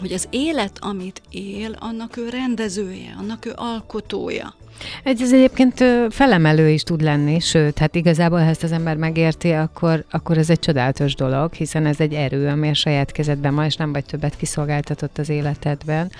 hogy 0.00 0.12
az 0.12 0.26
élet, 0.30 0.78
amit 0.80 1.22
él, 1.30 1.76
annak 1.78 2.16
ő 2.16 2.28
rendezője, 2.28 3.14
annak 3.18 3.46
ő 3.46 3.52
alkotója. 3.54 4.54
Ez, 5.02 5.20
ez 5.20 5.32
egyébként 5.32 5.84
felemelő 6.10 6.68
is 6.68 6.82
tud 6.82 7.02
lenni, 7.02 7.40
sőt, 7.40 7.78
hát 7.78 7.94
igazából, 7.94 8.38
ha 8.38 8.44
ezt 8.44 8.62
az 8.62 8.72
ember 8.72 8.96
megérti, 8.96 9.50
akkor, 9.50 10.04
akkor 10.10 10.38
ez 10.38 10.50
egy 10.50 10.58
csodálatos 10.58 11.14
dolog, 11.14 11.52
hiszen 11.52 11.86
ez 11.86 12.00
egy 12.00 12.12
erő, 12.12 12.48
ami 12.48 12.68
a 12.68 12.74
saját 12.74 13.12
kezedben 13.12 13.54
van, 13.54 13.64
és 13.64 13.76
nem 13.76 13.92
vagy 13.92 14.04
többet 14.04 14.36
kiszolgáltatott 14.36 15.18
az 15.18 15.28
életedben. 15.28 16.10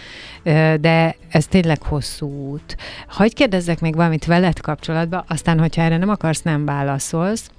De 0.81 1.17
ez 1.29 1.47
tényleg 1.47 1.83
hosszú 1.83 2.27
út. 2.27 2.77
Hagy 3.09 3.35
kérdezzek 3.35 3.81
még 3.81 3.95
valamit 3.95 4.25
veled 4.25 4.61
kapcsolatban, 4.61 5.25
aztán, 5.29 5.59
hogyha 5.59 5.83
erre 5.83 5.97
nem 5.97 6.09
akarsz, 6.09 6.43
nem 6.43 6.65
válaszolsz, 6.65 7.51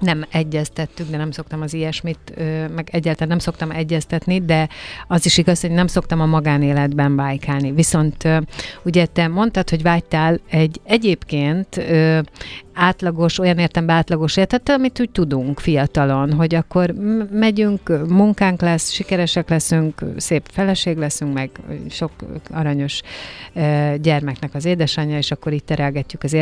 nem 0.00 0.24
egyeztettük, 0.30 1.10
de 1.10 1.16
nem 1.16 1.30
szoktam 1.30 1.60
az 1.60 1.74
ilyesmit, 1.74 2.18
meg 2.74 2.88
egyáltalán 2.92 3.28
nem 3.28 3.38
szoktam 3.38 3.70
egyeztetni, 3.70 4.40
de 4.40 4.68
az 5.06 5.26
is 5.26 5.38
igaz, 5.38 5.60
hogy 5.60 5.70
nem 5.70 5.86
szoktam 5.86 6.20
a 6.20 6.26
magánéletben 6.26 7.16
bájkálni. 7.16 7.72
Viszont 7.72 8.28
ugye 8.84 9.06
te 9.06 9.28
mondtad, 9.28 9.70
hogy 9.70 9.82
vágytál 9.82 10.40
egy 10.50 10.80
egyébként 10.84 11.84
átlagos, 12.72 13.38
olyan 13.38 13.58
értem 13.58 13.90
átlagos 13.90 14.36
életet, 14.36 14.68
amit 14.68 15.00
úgy 15.00 15.10
tudunk 15.10 15.60
fiatalon, 15.60 16.32
hogy 16.32 16.54
akkor 16.54 16.94
megyünk, 17.30 18.08
munkánk 18.08 18.60
lesz, 18.60 18.90
sikeresek 18.90 19.48
leszünk, 19.48 20.02
szép 20.16 20.48
feleség 20.52 20.96
leszünk, 20.96 21.34
meg 21.34 21.50
sok 21.88 22.12
aranyos 22.50 23.00
gyermeknek 24.00 24.54
az 24.54 24.64
édesanyja, 24.64 25.16
és 25.16 25.30
akkor 25.30 25.52
itt 25.52 25.66
terelgetjük 25.66 26.22
az 26.22 26.36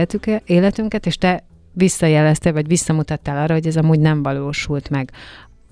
életünket, 0.45 1.07
és 1.07 1.17
te 1.17 1.45
visszajelezte, 1.77 2.53
vagy 2.53 2.67
visszamutattál 2.67 3.43
arra, 3.43 3.55
hogy 3.55 3.67
ez 3.67 3.77
amúgy 3.77 4.01
nem 4.01 4.23
valósult 4.23 4.91
meg. 4.91 5.11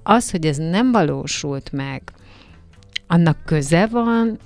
Az, 0.03 0.31
hogy 0.31 0.47
ez 0.47 0.57
nem 0.57 0.93
valósult 0.93 1.73
meg, 1.73 2.03
annak 3.07 3.37
köze 3.45 3.87
van 3.87 4.39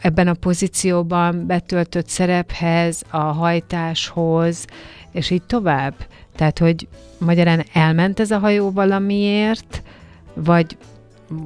ebben 0.00 0.28
a 0.28 0.34
pozícióban 0.34 1.46
betöltött 1.46 2.08
szerephez, 2.08 3.02
a 3.10 3.18
hajtáshoz, 3.18 4.64
és 5.12 5.30
így 5.30 5.42
tovább. 5.42 5.94
Tehát, 6.36 6.58
hogy 6.58 6.88
magyarán 7.18 7.64
elment 7.72 8.20
ez 8.20 8.30
a 8.30 8.38
hajó 8.38 8.70
valamiért, 8.70 9.82
vagy, 10.34 10.76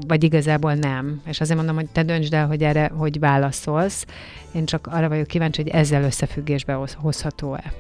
vagy 0.07 0.25
igazából 0.25 0.75
nem. 0.75 1.23
És 1.27 1.41
azért 1.41 1.59
mondom, 1.59 1.77
hogy 1.77 1.88
te 1.88 2.03
döntsd 2.03 2.35
el, 2.35 2.47
hogy 2.47 2.62
erre 2.62 2.91
hogy 2.97 3.19
válaszolsz. 3.19 4.07
Én 4.53 4.64
csak 4.64 4.87
arra 4.87 5.09
vagyok 5.09 5.27
kíváncsi, 5.27 5.62
hogy 5.62 5.71
ezzel 5.71 6.03
összefüggésbe 6.03 6.79
hozható-e. 6.97 7.73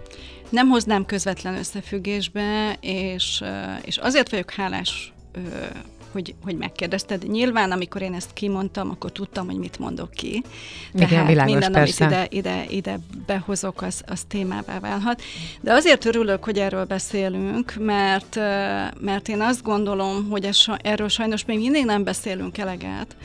Nem 0.48 0.68
hoznám 0.68 1.06
közvetlen 1.06 1.54
összefüggésbe, 1.54 2.76
és, 2.80 3.42
és 3.84 3.96
azért 3.96 4.30
vagyok 4.30 4.50
hálás 4.50 5.12
hogy, 6.12 6.34
hogy 6.44 6.56
megkérdezted. 6.56 7.28
Nyilván, 7.28 7.72
amikor 7.72 8.02
én 8.02 8.14
ezt 8.14 8.32
kimondtam, 8.32 8.90
akkor 8.90 9.12
tudtam, 9.12 9.46
hogy 9.46 9.56
mit 9.56 9.78
mondok 9.78 10.10
ki. 10.10 10.42
Tehát 10.92 11.10
Igen, 11.10 11.26
világos, 11.26 11.52
minden, 11.52 11.72
persze. 11.72 12.04
amit 12.04 12.16
ide, 12.16 12.26
ide, 12.30 12.64
ide 12.68 12.98
behozok, 13.26 13.82
az, 13.82 14.02
az 14.06 14.22
témává 14.28 14.80
válhat. 14.80 15.22
De 15.60 15.72
azért 15.72 16.04
örülök, 16.04 16.44
hogy 16.44 16.58
erről 16.58 16.84
beszélünk, 16.84 17.74
mert, 17.78 18.36
mert 19.00 19.28
én 19.28 19.40
azt 19.40 19.62
gondolom, 19.62 20.28
hogy 20.30 20.44
ez, 20.44 20.58
erről 20.82 21.08
sajnos 21.08 21.44
még 21.44 21.58
mindig 21.58 21.84
nem 21.84 22.04
beszélünk 22.04 22.58
eleget, 22.58 23.16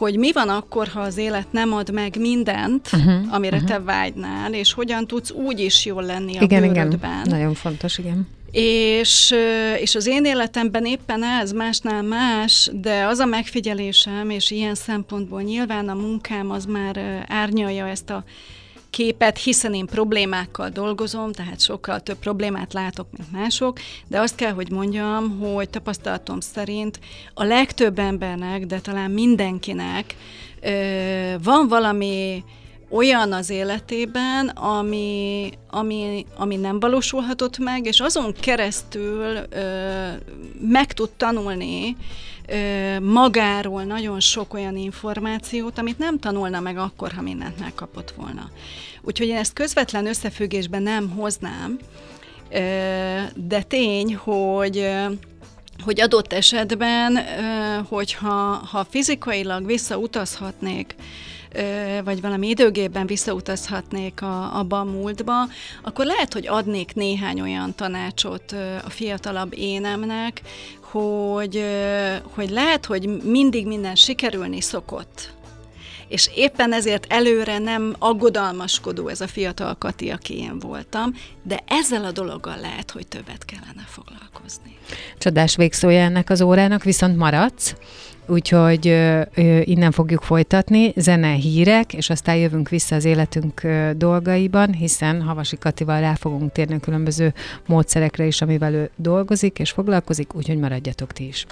hogy 0.00 0.16
mi 0.16 0.32
van 0.32 0.48
akkor, 0.48 0.88
ha 0.88 1.00
az 1.00 1.16
élet 1.16 1.52
nem 1.52 1.72
ad 1.72 1.92
meg 1.92 2.16
mindent, 2.18 2.88
uh-huh, 2.92 3.34
amire 3.34 3.56
uh-huh. 3.56 3.70
te 3.70 3.80
vágynál, 3.80 4.54
és 4.54 4.72
hogyan 4.72 5.06
tudsz 5.06 5.30
úgy 5.30 5.60
is 5.60 5.84
jól 5.84 6.02
lenni 6.02 6.38
a 6.38 6.42
igen, 6.42 6.60
bőrödben. 6.60 7.26
Igen, 7.26 7.38
nagyon 7.38 7.54
fontos, 7.54 7.98
igen. 7.98 8.28
És, 8.50 9.34
és 9.80 9.94
az 9.94 10.06
én 10.06 10.24
életemben 10.24 10.84
éppen 10.84 11.24
ez, 11.24 11.52
másnál 11.52 12.02
más, 12.02 12.70
de 12.72 13.04
az 13.04 13.18
a 13.18 13.24
megfigyelésem, 13.24 14.30
és 14.30 14.50
ilyen 14.50 14.74
szempontból 14.74 15.42
nyilván 15.42 15.88
a 15.88 15.94
munkám 15.94 16.50
az 16.50 16.64
már 16.64 17.24
árnyalja 17.28 17.88
ezt 17.88 18.10
a 18.10 18.24
képet, 18.90 19.38
hiszen 19.38 19.74
én 19.74 19.86
problémákkal 19.86 20.68
dolgozom, 20.68 21.32
tehát 21.32 21.60
sokkal 21.60 22.00
több 22.00 22.18
problémát 22.18 22.72
látok, 22.72 23.06
mint 23.16 23.32
mások, 23.32 23.78
de 24.08 24.20
azt 24.20 24.34
kell, 24.34 24.52
hogy 24.52 24.70
mondjam, 24.70 25.38
hogy 25.38 25.70
tapasztalatom 25.70 26.40
szerint 26.40 27.00
a 27.34 27.44
legtöbb 27.44 27.98
embernek, 27.98 28.66
de 28.66 28.80
talán 28.80 29.10
mindenkinek 29.10 30.16
van 31.42 31.68
valami 31.68 32.44
olyan 32.90 33.32
az 33.32 33.50
életében, 33.50 34.48
ami, 34.48 35.50
ami, 35.70 36.26
ami 36.36 36.56
nem 36.56 36.80
valósulhatott 36.80 37.58
meg, 37.58 37.86
és 37.86 38.00
azon 38.00 38.32
keresztül 38.40 39.36
ö, 39.50 40.08
meg 40.60 40.92
tud 40.92 41.10
tanulni 41.10 41.96
ö, 42.46 43.00
magáról 43.00 43.82
nagyon 43.82 44.20
sok 44.20 44.54
olyan 44.54 44.76
információt, 44.76 45.78
amit 45.78 45.98
nem 45.98 46.18
tanulna 46.18 46.60
meg 46.60 46.78
akkor, 46.78 47.12
ha 47.12 47.22
mindent 47.22 47.58
megkapott 47.58 48.10
volna. 48.16 48.50
Úgyhogy 49.02 49.28
én 49.28 49.36
ezt 49.36 49.52
közvetlen 49.52 50.06
összefüggésben 50.06 50.82
nem 50.82 51.10
hoznám, 51.10 51.78
ö, 52.50 52.58
de 53.34 53.62
tény, 53.62 54.14
hogy 54.14 54.88
hogy 55.84 56.00
adott 56.00 56.32
esetben, 56.32 57.18
hogyha 57.88 58.68
ha 58.70 58.86
fizikailag 58.90 59.66
visszautazhatnék 59.66 60.94
vagy 62.04 62.20
valami 62.20 62.48
időgépben 62.48 63.06
visszautazhatnék 63.06 64.22
a, 64.22 64.58
abba 64.58 64.78
a 64.80 64.84
múltba, 64.84 65.48
akkor 65.82 66.04
lehet, 66.04 66.32
hogy 66.32 66.46
adnék 66.46 66.94
néhány 66.94 67.40
olyan 67.40 67.74
tanácsot 67.74 68.52
a 68.84 68.90
fiatalabb 68.90 69.52
énemnek, 69.56 70.40
hogy, 70.80 71.64
hogy 72.34 72.50
lehet, 72.50 72.86
hogy 72.86 73.22
mindig 73.22 73.66
minden 73.66 73.94
sikerülni 73.94 74.60
szokott. 74.60 75.32
És 76.08 76.30
éppen 76.34 76.72
ezért 76.72 77.06
előre 77.08 77.58
nem 77.58 77.94
aggodalmaskodó 77.98 79.08
ez 79.08 79.20
a 79.20 79.26
fiatal 79.26 79.74
Kati, 79.74 80.10
aki 80.10 80.38
én 80.38 80.58
voltam, 80.58 81.14
de 81.42 81.60
ezzel 81.66 82.04
a 82.04 82.12
dologgal 82.12 82.56
lehet, 82.60 82.90
hogy 82.90 83.06
többet 83.06 83.44
kellene 83.44 83.84
foglalkozni. 83.86 84.76
Csodás 85.18 85.56
végszója 85.56 86.00
ennek 86.00 86.30
az 86.30 86.40
órának, 86.40 86.82
viszont 86.82 87.16
maradsz 87.16 87.74
úgyhogy 88.30 88.86
innen 89.64 89.90
fogjuk 89.90 90.22
folytatni, 90.22 90.92
zene, 90.96 91.32
hírek, 91.32 91.94
és 91.94 92.10
aztán 92.10 92.36
jövünk 92.36 92.68
vissza 92.68 92.94
az 92.94 93.04
életünk 93.04 93.62
ö, 93.62 93.90
dolgaiban, 93.96 94.72
hiszen 94.72 95.22
Havasi 95.22 95.58
Katival 95.58 96.00
rá 96.00 96.14
fogunk 96.14 96.52
térni 96.52 96.74
a 96.74 96.78
különböző 96.78 97.34
módszerekre 97.66 98.24
is, 98.24 98.42
amivel 98.42 98.74
ő 98.74 98.90
dolgozik 98.96 99.58
és 99.58 99.70
foglalkozik, 99.70 100.34
úgyhogy 100.34 100.58
maradjatok 100.58 101.12
ti 101.12 101.26
is. 101.26 101.46